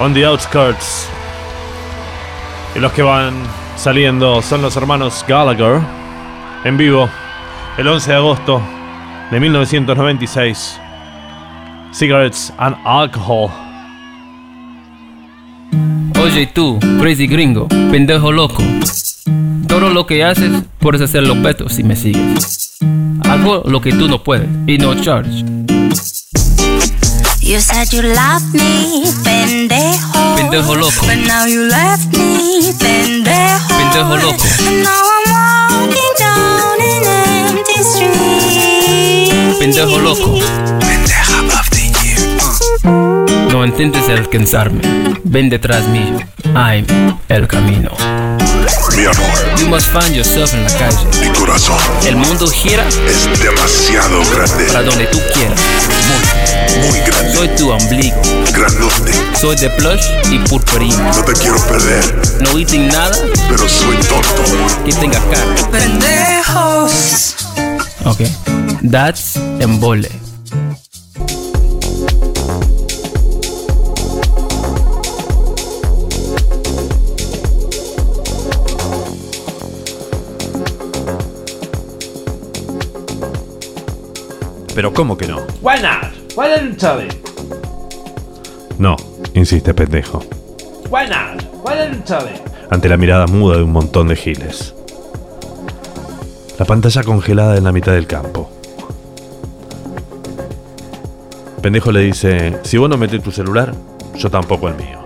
On 0.00 0.12
the 0.12 0.26
Outskirts. 0.26 1.08
Y 2.74 2.80
los 2.80 2.90
que 2.90 3.02
van 3.02 3.34
saliendo 3.76 4.42
son 4.42 4.60
los 4.60 4.76
hermanos 4.76 5.24
Gallagher 5.28 5.80
en 6.64 6.76
vivo 6.76 7.08
el 7.78 7.86
11 7.86 8.10
de 8.10 8.16
agosto 8.16 8.60
de 9.30 9.38
1996. 9.38 10.80
Cigarettes 11.92 12.52
and 12.58 12.74
Alcohol. 12.84 13.52
Oye 16.20 16.48
tú, 16.52 16.80
crazy 16.98 17.28
gringo, 17.28 17.68
pendejo 17.68 18.32
loco. 18.32 18.64
Todo 19.78 19.90
lo 19.90 20.06
que 20.06 20.24
haces, 20.24 20.50
puedes 20.78 21.02
hacerlo 21.02 21.34
beto 21.36 21.68
si 21.68 21.84
me 21.84 21.96
sigues. 21.96 22.78
Hago 23.28 23.62
lo 23.66 23.82
que 23.82 23.92
tú 23.92 24.08
no 24.08 24.24
puedes 24.24 24.48
y 24.66 24.78
no 24.78 24.94
charge. 24.94 25.44
You 27.42 27.60
said 27.60 27.86
you 27.92 28.00
loved 28.00 28.54
me, 28.54 29.02
pendejo. 29.22 30.36
Pendejo 30.36 30.76
loco. 30.76 30.94
But 31.02 31.18
now 31.26 31.46
you 31.46 31.68
left 31.68 32.16
me, 32.16 32.72
pendejo. 32.78 33.76
Pendejo 33.76 34.16
loco. 34.16 34.44
And 34.66 34.82
now 34.82 35.02
I'm 35.12 35.30
walking 35.82 36.14
down 36.18 36.80
an 36.80 37.04
empty 37.50 37.82
street. 37.84 39.58
Pendejo 39.60 39.98
loco. 39.98 40.38
Pendeja 40.80 41.42
of 41.60 41.68
the 41.68 43.52
No 43.52 43.62
intentes 43.62 44.08
alcanzarme. 44.08 44.80
Ven 45.22 45.50
detrás 45.50 45.86
mío. 45.88 46.18
I'm 46.54 46.86
el 47.28 47.46
camino. 47.46 47.90
Mi 48.96 49.04
amor, 49.04 49.58
You 49.60 49.68
must 49.68 49.88
find 49.88 50.14
yourself 50.14 50.52
en 50.54 50.64
la 50.64 50.70
calle. 50.78 50.96
mi 51.20 51.28
corazón 51.38 51.76
El 52.06 52.16
mundo 52.16 52.48
gira 52.48 52.84
es 52.88 53.40
demasiado 53.42 54.22
grande. 54.34 54.64
para 54.72 54.82
donde 54.84 55.06
tú 55.06 55.18
quieras. 55.34 55.60
Muy, 56.78 56.90
muy 56.90 57.00
grande. 57.00 57.34
Soy 57.34 57.48
tu 57.56 57.70
ombligo. 57.70 58.16
Grandote. 58.52 59.12
Soy 59.40 59.56
de 59.56 59.70
plush 59.70 60.04
y 60.30 60.38
purpurina. 60.48 61.10
No 61.12 61.24
te 61.24 61.32
quiero 61.34 61.58
perder, 61.66 62.14
No 62.40 62.58
eating 62.58 62.88
nada 62.88 63.16
pero 63.48 63.68
soy 63.68 63.96
tonto. 63.96 64.42
que 64.84 64.92
tenga 64.92 65.18
cara. 65.30 65.70
Pendejos. 65.70 67.36
Ok. 68.04 68.20
That's 68.90 69.36
embole. 69.60 70.10
Pero 84.76 84.92
¿cómo 84.92 85.16
que 85.16 85.26
no? 85.26 85.38
Why 85.62 85.80
not? 85.80 86.12
Why 86.36 86.48
didn't 86.48 86.76
tell 86.76 86.98
me? 86.98 87.08
No, 88.78 88.94
insiste 89.32 89.72
pendejo, 89.72 90.22
Why 90.90 91.08
not? 91.08 91.42
Why 91.64 91.76
didn't 91.76 92.04
tell 92.04 92.22
me? 92.26 92.38
ante 92.68 92.86
la 92.90 92.98
mirada 92.98 93.26
muda 93.26 93.56
de 93.56 93.62
un 93.62 93.72
montón 93.72 94.08
de 94.08 94.16
giles. 94.16 94.74
La 96.58 96.66
pantalla 96.66 97.02
congelada 97.04 97.56
en 97.56 97.64
la 97.64 97.72
mitad 97.72 97.92
del 97.92 98.06
campo. 98.06 98.50
Pendejo 101.62 101.90
le 101.90 102.00
dice, 102.00 102.58
si 102.62 102.76
vos 102.76 102.90
no 102.90 102.98
metés 102.98 103.22
tu 103.22 103.32
celular, 103.32 103.72
yo 104.14 104.30
tampoco 104.30 104.68
el 104.68 104.74
mío. 104.74 105.02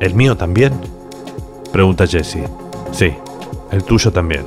¿El 0.00 0.16
mío 0.16 0.36
también? 0.36 0.72
Pregunta 1.72 2.04
Jesse. 2.04 2.38
Sí, 2.90 3.14
el 3.70 3.84
tuyo 3.84 4.10
también. 4.10 4.44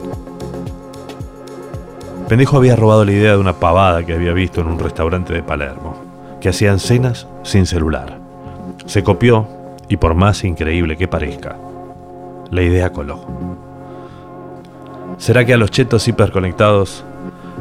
Pendejo 2.30 2.58
había 2.58 2.76
robado 2.76 3.06
la 3.06 3.12
idea 3.12 3.32
de 3.32 3.40
una 3.40 3.54
pavada 3.54 4.06
que 4.06 4.14
había 4.14 4.34
visto 4.34 4.62
en 4.62 4.68
un 4.68 4.78
restaurante 4.78 5.34
de 5.34 5.42
Palermo, 5.42 5.96
que 6.40 6.50
hacían 6.50 6.78
cenas 6.78 7.28
sin 7.42 7.66
celular. 7.66 8.20
Se 8.86 9.04
copió, 9.04 9.48
y 9.88 9.98
por 9.98 10.14
más 10.14 10.44
increíble 10.44 10.96
que 10.96 11.08
parezca, 11.08 11.56
la 12.52 12.62
idea 12.62 12.94
coló. 12.94 13.26
¿Será 15.18 15.44
que 15.44 15.56
a 15.56 15.58
los 15.58 15.72
chetos 15.72 16.08
hiperconectados 16.08 17.04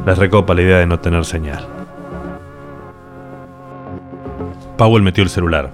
les 0.05 0.17
recopa 0.19 0.53
la 0.53 0.61
idea 0.61 0.77
de 0.77 0.85
no 0.85 0.99
tener 0.99 1.25
señal? 1.25 1.65
Powell 4.77 5.01
metió 5.01 5.23
el 5.23 5.31
celular, 5.31 5.71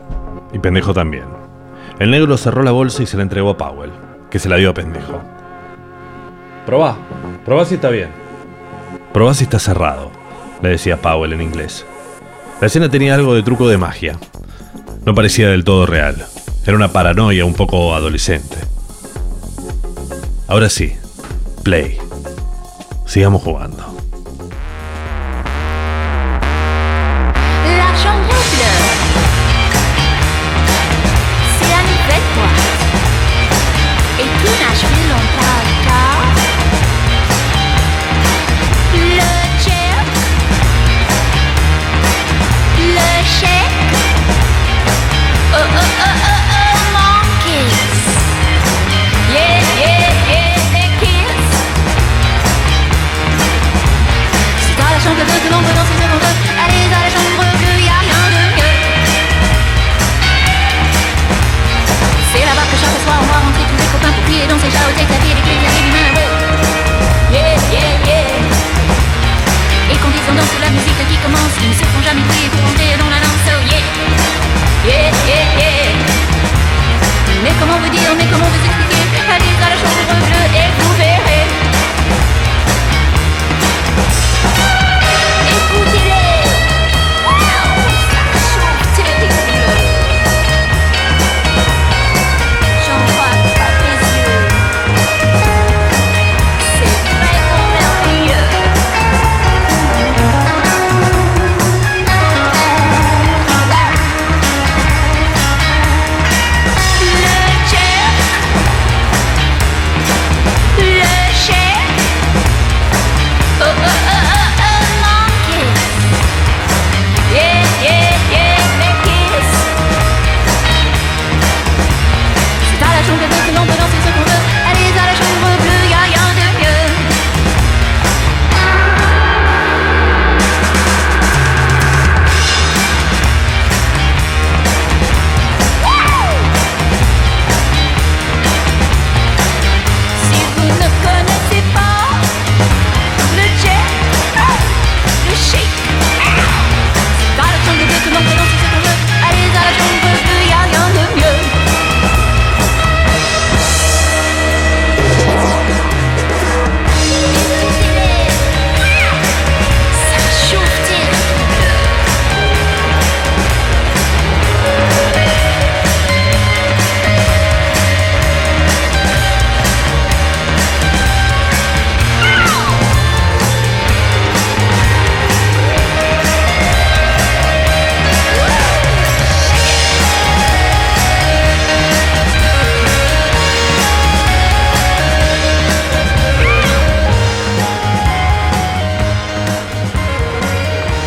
y 0.53 0.59
Pendejo 0.59 0.93
también. 0.93 1.25
El 1.99 2.11
negro 2.11 2.37
cerró 2.37 2.63
la 2.63 2.71
bolsa 2.71 3.03
y 3.03 3.07
se 3.07 3.17
la 3.17 3.23
entregó 3.23 3.49
a 3.49 3.57
Powell, 3.57 3.91
que 4.29 4.39
se 4.39 4.47
la 4.47 4.55
dio 4.55 4.69
a 4.69 4.73
Pendejo. 4.73 5.19
Probá, 6.65 6.95
probá 7.43 7.65
si 7.65 7.75
está 7.75 7.89
bien. 7.89 8.24
Probá 9.15 9.33
si 9.33 9.45
está 9.45 9.59
cerrado, 9.59 10.11
le 10.61 10.67
decía 10.67 11.01
Powell 11.01 11.31
en 11.31 11.41
inglés. 11.41 11.85
La 12.59 12.67
escena 12.67 12.91
tenía 12.91 13.15
algo 13.15 13.33
de 13.33 13.43
truco 13.43 13.69
de 13.69 13.77
magia. 13.77 14.19
No 15.05 15.15
parecía 15.15 15.47
del 15.47 15.63
todo 15.63 15.85
real. 15.85 16.27
Era 16.65 16.75
una 16.75 16.91
paranoia 16.91 17.45
un 17.45 17.53
poco 17.53 17.95
adolescente. 17.95 18.57
Ahora 20.49 20.67
sí, 20.69 20.97
play. 21.63 21.97
Sigamos 23.05 23.41
jugando. 23.41 23.95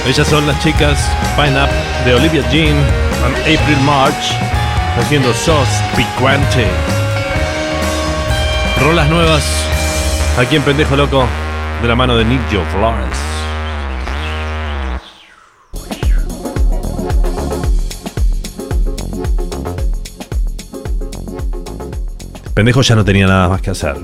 Ellas 0.08 0.26
son 0.26 0.46
las 0.46 0.58
chicas 0.64 0.98
Pine 1.36 1.62
Up 1.62 1.68
de 2.06 2.14
Olivia 2.14 2.42
Jean 2.50 2.74
and 3.26 3.36
April 3.40 3.76
March 3.84 4.32
haciendo 4.98 5.34
Sos 5.34 5.68
Picante. 5.94 6.66
Rolas 8.80 9.10
nuevas 9.10 9.44
aquí 10.38 10.56
en 10.56 10.62
Pendejo 10.62 10.96
Loco 10.96 11.26
de 11.82 11.88
la 11.88 11.94
mano 11.94 12.16
de 12.16 12.24
Nick 12.24 12.40
Joe 12.50 12.64
Flores. 12.72 13.18
Pendejo 22.54 22.80
ya 22.80 22.94
no 22.94 23.04
tenía 23.04 23.26
nada 23.26 23.50
más 23.50 23.60
que 23.60 23.70
hacer. 23.70 23.96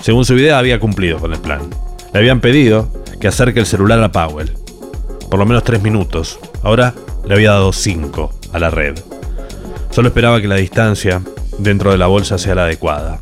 Según 0.00 0.24
su 0.24 0.34
idea, 0.34 0.56
había 0.56 0.78
cumplido 0.78 1.18
con 1.18 1.32
el 1.32 1.40
plan. 1.40 1.68
Le 2.12 2.20
habían 2.20 2.40
pedido 2.40 2.92
que 3.20 3.26
acerque 3.26 3.58
el 3.58 3.66
celular 3.66 4.00
a 4.04 4.12
Powell. 4.12 4.57
Por 5.30 5.38
lo 5.38 5.46
menos 5.46 5.64
tres 5.64 5.82
minutos. 5.82 6.38
Ahora 6.62 6.94
le 7.24 7.34
había 7.34 7.50
dado 7.50 7.72
cinco 7.72 8.32
a 8.52 8.58
la 8.58 8.70
red. 8.70 8.98
Solo 9.90 10.08
esperaba 10.08 10.40
que 10.40 10.48
la 10.48 10.56
distancia 10.56 11.22
dentro 11.58 11.90
de 11.90 11.98
la 11.98 12.06
bolsa 12.06 12.38
sea 12.38 12.54
la 12.54 12.64
adecuada. 12.64 13.20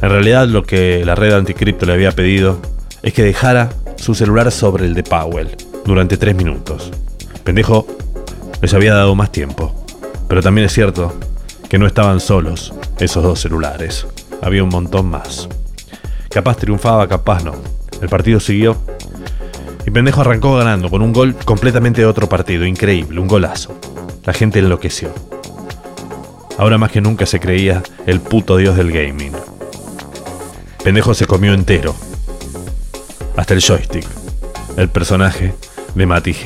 En 0.00 0.10
realidad 0.10 0.46
lo 0.46 0.62
que 0.62 1.04
la 1.04 1.14
red 1.14 1.32
anticripto 1.32 1.86
le 1.86 1.94
había 1.94 2.12
pedido 2.12 2.60
es 3.02 3.12
que 3.12 3.22
dejara 3.22 3.70
su 3.96 4.14
celular 4.14 4.52
sobre 4.52 4.86
el 4.86 4.94
de 4.94 5.02
Powell 5.02 5.56
durante 5.84 6.16
tres 6.16 6.36
minutos. 6.36 6.90
Pendejo 7.42 7.86
les 8.60 8.74
había 8.74 8.94
dado 8.94 9.14
más 9.14 9.32
tiempo. 9.32 9.74
Pero 10.28 10.42
también 10.42 10.66
es 10.66 10.72
cierto 10.72 11.14
que 11.68 11.78
no 11.78 11.86
estaban 11.86 12.20
solos 12.20 12.74
esos 12.98 13.22
dos 13.22 13.40
celulares. 13.40 14.06
Había 14.42 14.62
un 14.62 14.68
montón 14.68 15.06
más. 15.06 15.48
Capaz 16.30 16.58
triunfaba, 16.58 17.08
capaz 17.08 17.42
no. 17.42 17.54
El 18.00 18.08
partido 18.08 18.38
siguió 18.38 18.76
y 19.88 19.90
Pendejo 19.90 20.20
arrancó 20.20 20.54
ganando 20.54 20.90
con 20.90 21.00
un 21.00 21.14
gol 21.14 21.34
completamente 21.46 22.02
de 22.02 22.06
otro 22.06 22.28
partido, 22.28 22.66
increíble, 22.66 23.20
un 23.20 23.26
golazo. 23.26 23.80
La 24.26 24.34
gente 24.34 24.58
enloqueció. 24.58 25.14
Ahora 26.58 26.76
más 26.76 26.92
que 26.92 27.00
nunca 27.00 27.24
se 27.24 27.40
creía 27.40 27.82
el 28.04 28.20
puto 28.20 28.58
dios 28.58 28.76
del 28.76 28.92
gaming. 28.92 29.32
Pendejo 30.84 31.14
se 31.14 31.24
comió 31.24 31.54
entero. 31.54 31.94
Hasta 33.34 33.54
el 33.54 33.62
joystick. 33.62 34.06
El 34.76 34.90
personaje 34.90 35.54
de 35.94 36.04
Mati. 36.04 36.36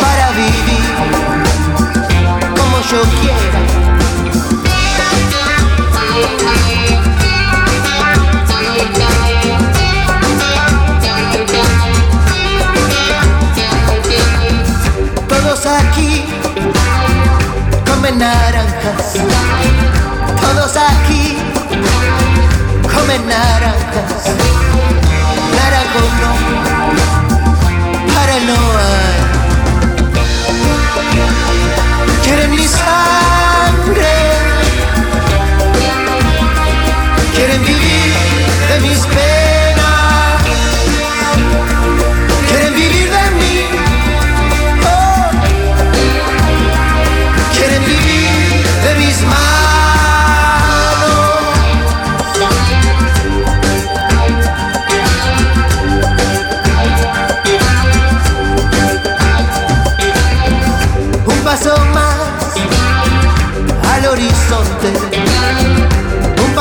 Para 0.00 0.30
vivir 0.32 0.82
como 2.56 2.80
yo 2.90 3.02
quiera. 3.20 3.60
Todos 15.28 15.66
aquí 15.66 16.24
comen 17.86 18.18
naranjas. 18.18 19.14
Todos 20.40 20.76
aquí 20.76 21.38
comen 22.92 23.28
naranjas. 23.28 24.57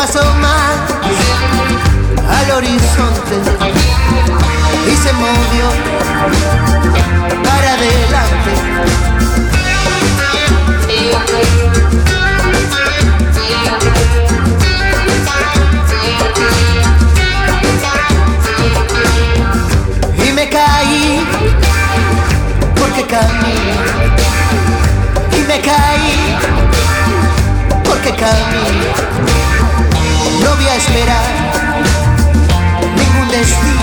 Paso 0.08 0.24
más 0.36 0.76
al 2.40 2.52
horizonte. 2.52 3.36
Y 4.88 4.96
se 4.96 5.14
movió 5.14 5.68
para 7.44 7.74
adelante. 7.74 8.52
Y 20.26 20.32
me 20.32 20.50
caí 20.50 21.28
porque 22.80 23.06
camino. 23.06 23.82
Y 25.32 25.42
me 25.48 25.62
caí 25.62 26.38
porque 27.84 28.16
camino. 28.16 29.57
No 30.48 30.56
voy 30.56 30.66
a 30.66 30.76
esperar 30.78 31.24
ningún 32.96 33.28
destino. 33.28 33.77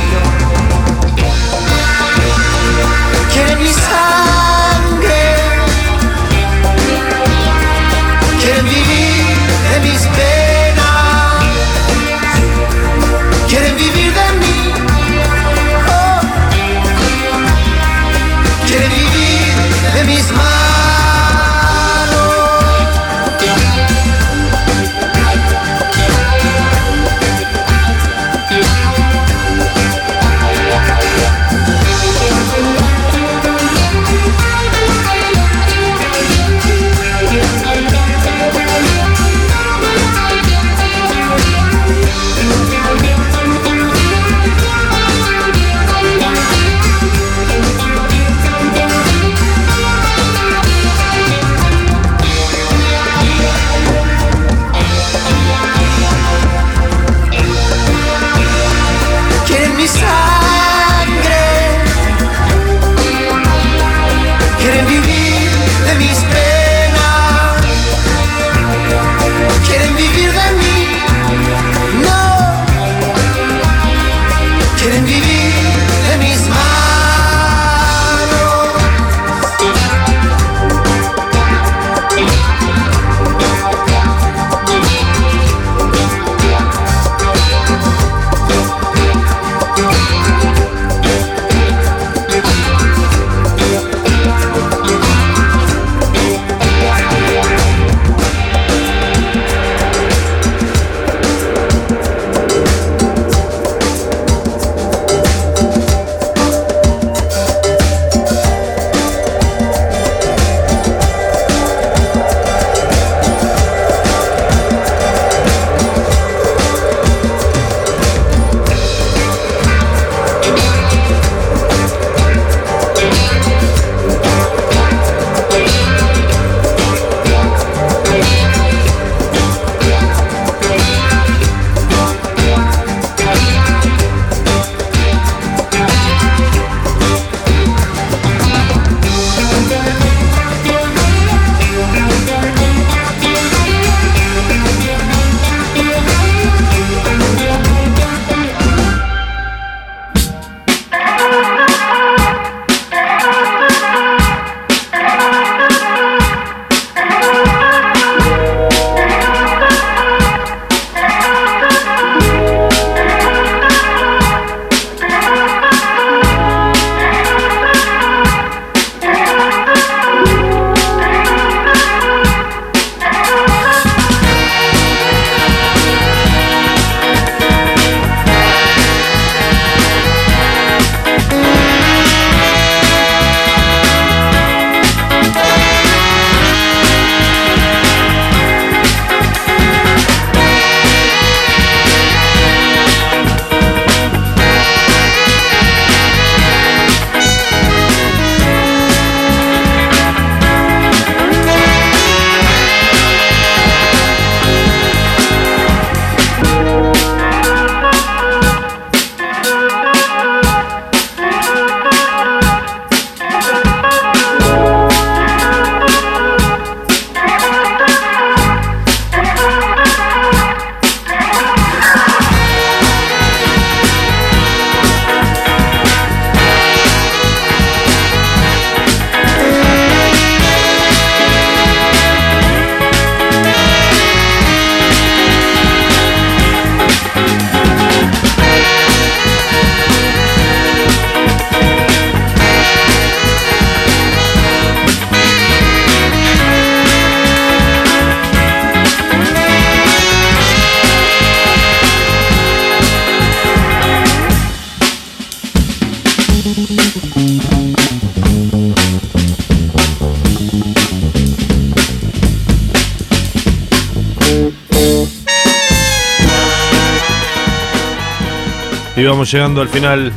Vamos 269.15 269.31
llegando 269.31 269.61
al 269.61 269.69
final 269.69 270.12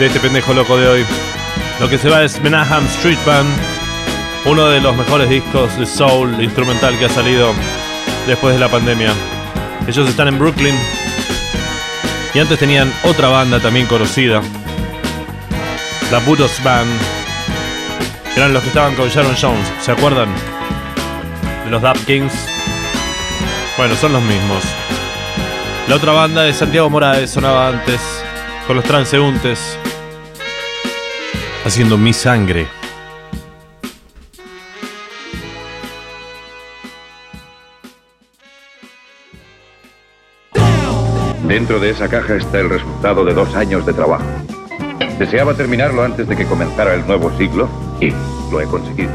de 0.00 0.06
este 0.06 0.18
pendejo 0.18 0.52
loco 0.52 0.76
de 0.76 0.88
hoy. 0.88 1.06
Lo 1.78 1.88
que 1.88 1.98
se 1.98 2.08
va 2.08 2.24
es 2.24 2.42
Menaham 2.42 2.84
Street 2.86 3.18
Band, 3.24 3.48
uno 4.44 4.66
de 4.66 4.80
los 4.80 4.96
mejores 4.96 5.30
discos 5.30 5.78
de 5.78 5.86
soul 5.86 6.42
instrumental 6.42 6.98
que 6.98 7.04
ha 7.04 7.08
salido 7.08 7.52
después 8.26 8.52
de 8.52 8.58
la 8.58 8.68
pandemia. 8.68 9.12
Ellos 9.86 10.08
están 10.08 10.26
en 10.26 10.36
Brooklyn 10.40 10.74
y 12.34 12.40
antes 12.40 12.58
tenían 12.58 12.92
otra 13.04 13.28
banda 13.28 13.60
también 13.60 13.86
conocida, 13.86 14.42
la 16.10 16.18
Budos 16.18 16.60
Band. 16.64 16.90
Eran 18.34 18.52
los 18.52 18.64
que 18.64 18.68
estaban 18.70 18.96
con 18.96 19.08
Sharon 19.10 19.36
Jones, 19.40 19.72
¿se 19.80 19.92
acuerdan? 19.92 20.28
De 21.66 21.70
los 21.70 21.80
Dap 21.80 21.98
Kings. 21.98 22.34
Bueno, 23.76 23.94
son 23.94 24.12
los 24.12 24.22
mismos. 24.22 24.64
La 25.86 25.94
otra 25.94 26.10
banda 26.10 26.42
de 26.42 26.52
Santiago 26.52 26.90
Morales 26.90 27.30
sonaba 27.30 27.68
antes, 27.68 28.00
con 28.70 28.76
los 28.76 28.84
transeúntes, 28.84 29.76
haciendo 31.64 31.98
mi 31.98 32.12
sangre. 32.12 32.68
Dentro 41.48 41.80
de 41.80 41.90
esa 41.90 42.06
caja 42.06 42.36
está 42.36 42.60
el 42.60 42.70
resultado 42.70 43.24
de 43.24 43.34
dos 43.34 43.52
años 43.56 43.84
de 43.84 43.92
trabajo. 43.92 44.22
Deseaba 45.18 45.54
terminarlo 45.54 46.04
antes 46.04 46.28
de 46.28 46.36
que 46.36 46.46
comenzara 46.46 46.94
el 46.94 47.04
nuevo 47.08 47.36
siglo 47.36 47.68
y 48.00 48.12
lo 48.52 48.60
he 48.60 48.66
conseguido. 48.66 49.10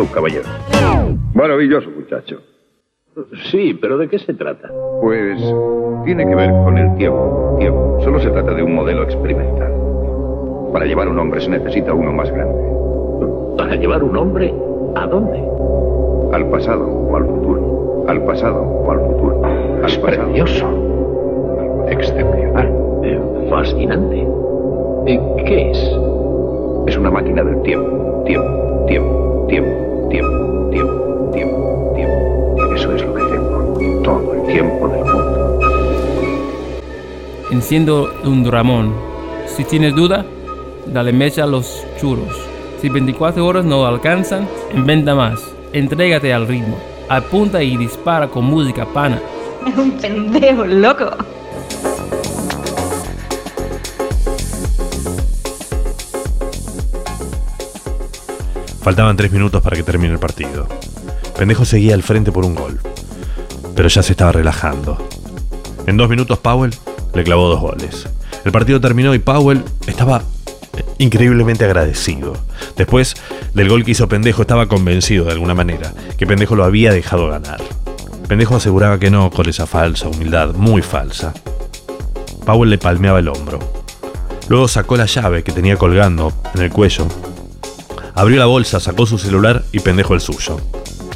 Salud, 0.00 0.14
caballero. 0.14 0.44
Maravilloso, 1.34 1.90
muchacho. 1.90 2.40
Sí, 3.50 3.76
pero 3.78 3.98
¿de 3.98 4.08
qué 4.08 4.18
se 4.18 4.32
trata? 4.32 4.70
Pues 5.02 5.38
tiene 6.06 6.26
que 6.26 6.34
ver 6.34 6.50
con 6.64 6.78
el 6.78 6.96
tiempo. 6.96 7.56
Tiempo. 7.58 7.98
Solo 8.02 8.18
se 8.18 8.30
trata 8.30 8.54
de 8.54 8.62
un 8.62 8.74
modelo 8.74 9.02
experimental. 9.02 9.70
Para 10.72 10.86
llevar 10.86 11.06
un 11.06 11.18
hombre 11.18 11.42
se 11.42 11.50
necesita 11.50 11.92
uno 11.92 12.12
más 12.12 12.30
grande. 12.30 12.62
¿Para 13.58 13.76
llevar 13.76 14.02
un 14.02 14.16
hombre 14.16 14.54
a 14.94 15.06
dónde? 15.06 15.38
Al 16.32 16.48
pasado 16.48 16.86
o 16.86 17.16
al 17.16 17.26
futuro. 17.26 18.04
Al 18.08 18.24
pasado 18.24 18.62
o 18.62 18.90
al 18.90 19.00
futuro. 19.00 19.42
es 19.84 19.98
precioso. 19.98 21.86
Excepcional. 21.90 22.72
fascinante. 23.50 24.26
¿Qué 25.44 25.70
es? 25.70 25.78
Es 26.86 26.96
una 26.96 27.10
máquina 27.10 27.44
del 27.44 27.60
tiempo. 27.62 28.22
Tiempo, 28.24 28.84
tiempo, 28.86 29.46
tiempo, 29.48 29.89
tiempo, 30.10 30.68
tiempo, 30.70 31.30
tiempo, 31.32 31.92
tiempo. 31.94 32.74
Eso 32.74 32.94
es 32.94 33.02
lo 33.02 33.14
que 33.14 33.22
tengo. 33.22 34.02
Todo 34.02 34.34
el 34.34 34.42
tiempo 34.52 34.88
del 34.88 35.04
mundo. 35.04 35.60
Enciendo 37.50 38.12
un 38.24 38.44
Ramón. 38.50 38.92
Si 39.46 39.64
tienes 39.64 39.94
duda, 39.94 40.24
dale 40.86 41.12
mecha 41.12 41.44
a 41.44 41.46
los 41.46 41.84
churros. 41.98 42.36
Si 42.80 42.88
24 42.88 43.44
horas 43.44 43.64
no 43.64 43.86
alcanzan, 43.86 44.48
inventa 44.74 45.14
más. 45.14 45.40
Entrégate 45.72 46.32
al 46.32 46.46
ritmo. 46.48 46.76
Apunta 47.08 47.62
y 47.62 47.76
dispara 47.76 48.28
con 48.28 48.44
música 48.44 48.86
pana. 48.86 49.20
Es 49.66 49.76
un 49.78 49.92
pendejo 49.92 50.64
loco. 50.66 51.10
Faltaban 58.90 59.16
tres 59.16 59.30
minutos 59.30 59.62
para 59.62 59.76
que 59.76 59.84
termine 59.84 60.12
el 60.12 60.18
partido. 60.18 60.66
Pendejo 61.38 61.64
seguía 61.64 61.94
al 61.94 62.02
frente 62.02 62.32
por 62.32 62.44
un 62.44 62.56
gol, 62.56 62.80
pero 63.76 63.86
ya 63.86 64.02
se 64.02 64.14
estaba 64.14 64.32
relajando. 64.32 64.98
En 65.86 65.96
dos 65.96 66.10
minutos 66.10 66.40
Powell 66.40 66.74
le 67.14 67.22
clavó 67.22 67.48
dos 67.48 67.60
goles. 67.60 68.08
El 68.44 68.50
partido 68.50 68.80
terminó 68.80 69.14
y 69.14 69.20
Powell 69.20 69.62
estaba 69.86 70.24
increíblemente 70.98 71.64
agradecido. 71.64 72.32
Después 72.76 73.14
del 73.54 73.68
gol 73.68 73.84
que 73.84 73.92
hizo 73.92 74.08
Pendejo 74.08 74.42
estaba 74.42 74.66
convencido 74.66 75.26
de 75.26 75.32
alguna 75.34 75.54
manera 75.54 75.92
que 76.18 76.26
Pendejo 76.26 76.56
lo 76.56 76.64
había 76.64 76.90
dejado 76.90 77.28
ganar. 77.28 77.60
Pendejo 78.26 78.56
aseguraba 78.56 78.98
que 78.98 79.12
no 79.12 79.30
con 79.30 79.48
esa 79.48 79.68
falsa 79.68 80.08
humildad, 80.08 80.52
muy 80.54 80.82
falsa. 80.82 81.32
Powell 82.44 82.70
le 82.70 82.78
palmeaba 82.78 83.20
el 83.20 83.28
hombro. 83.28 83.60
Luego 84.48 84.66
sacó 84.66 84.96
la 84.96 85.06
llave 85.06 85.44
que 85.44 85.52
tenía 85.52 85.76
colgando 85.76 86.32
en 86.56 86.62
el 86.62 86.70
cuello. 86.70 87.06
Abrió 88.20 88.38
la 88.38 88.44
bolsa, 88.44 88.80
sacó 88.80 89.06
su 89.06 89.16
celular 89.16 89.64
y 89.72 89.80
Pendejo 89.80 90.12
el 90.12 90.20
suyo. 90.20 90.60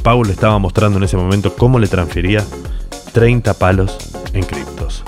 Powell 0.01 0.25
le 0.25 0.33
estaba 0.33 0.57
mostrando 0.57 0.97
en 0.97 1.03
ese 1.03 1.15
momento 1.15 1.53
cómo 1.55 1.77
le 1.77 1.87
transfería 1.87 2.43
30 3.13 3.53
palos 3.53 3.95
en 4.33 4.43
criptos. 4.43 5.03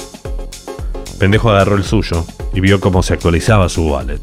Pendejo 1.17 1.49
agarró 1.49 1.75
el 1.75 1.83
suyo 1.83 2.23
y 2.53 2.59
vio 2.59 2.79
cómo 2.79 3.01
se 3.01 3.15
actualizaba 3.15 3.67
su 3.67 3.87
wallet. 3.87 4.21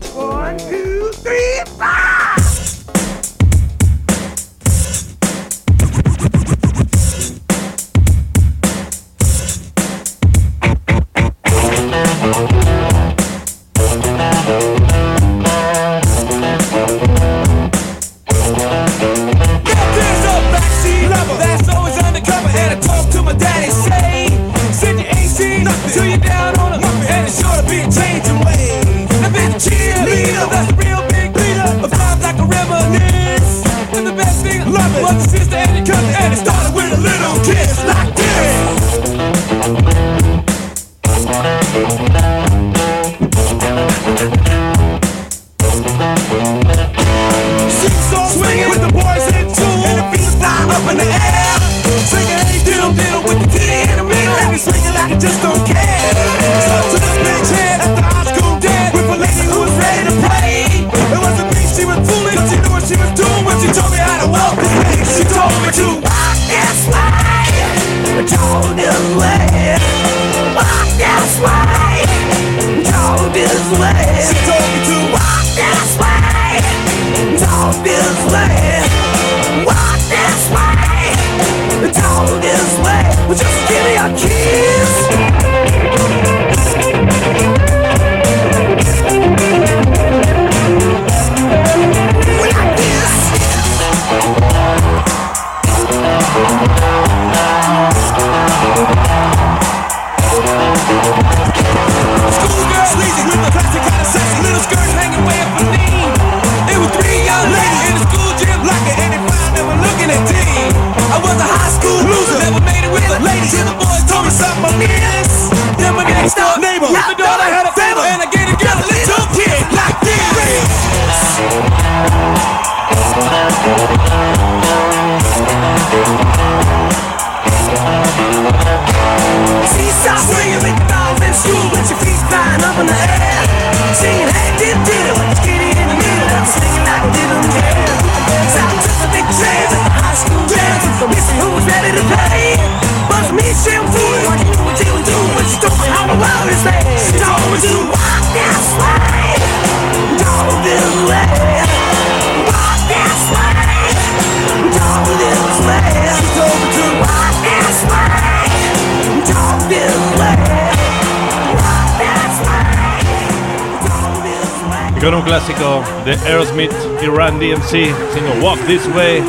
Con 165.05 165.15
un 165.15 165.23
clásico 165.23 165.83
de 166.07 166.13
Aerosmith 166.27 166.73
y 167.03 167.07
Run 167.07 167.39
DMC, 167.39 167.71
siendo 168.13 168.33
Walk 168.41 168.59
This 168.67 168.89
Way, 168.95 169.23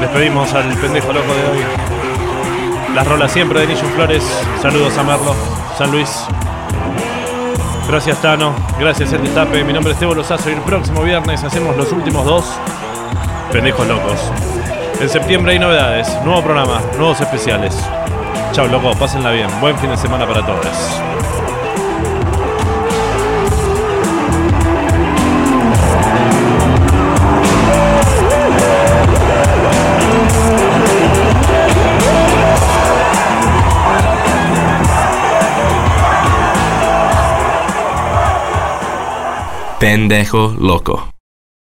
despedimos 0.00 0.52
al 0.52 0.68
pendejo 0.76 1.12
loco 1.14 1.32
de 1.32 1.44
hoy. 1.44 1.64
Las 2.94 3.08
rolas 3.08 3.32
siempre 3.32 3.60
de 3.60 3.68
Nillo 3.68 3.88
Flores. 3.94 4.22
Saludos 4.60 4.98
a 4.98 5.02
Merlo, 5.02 5.34
San 5.78 5.92
Luis. 5.92 6.26
Gracias 7.88 8.20
Tano, 8.20 8.54
gracias 8.78 9.10
El 9.14 9.22
Destape. 9.22 9.64
Mi 9.64 9.72
nombre 9.72 9.94
es 9.94 9.98
Tebo 9.98 10.14
Lozazo 10.14 10.50
y 10.50 10.52
el 10.52 10.60
próximo 10.60 11.02
viernes 11.02 11.42
hacemos 11.42 11.74
los 11.76 11.90
últimos 11.90 12.26
dos 12.26 12.44
pendejos 13.50 13.86
locos. 13.88 14.20
En 15.00 15.08
septiembre 15.08 15.52
hay 15.52 15.58
novedades, 15.58 16.06
nuevo 16.22 16.42
programa, 16.42 16.82
nuevos 16.98 17.18
especiales. 17.18 17.74
Chao 18.52 18.66
loco, 18.66 18.90
pásenla 18.98 19.30
bien. 19.30 19.48
Buen 19.62 19.78
fin 19.78 19.88
de 19.88 19.96
semana 19.96 20.26
para 20.26 20.44
todos. 20.44 21.07
Pendejo 39.78 40.56
loco. 40.58 41.17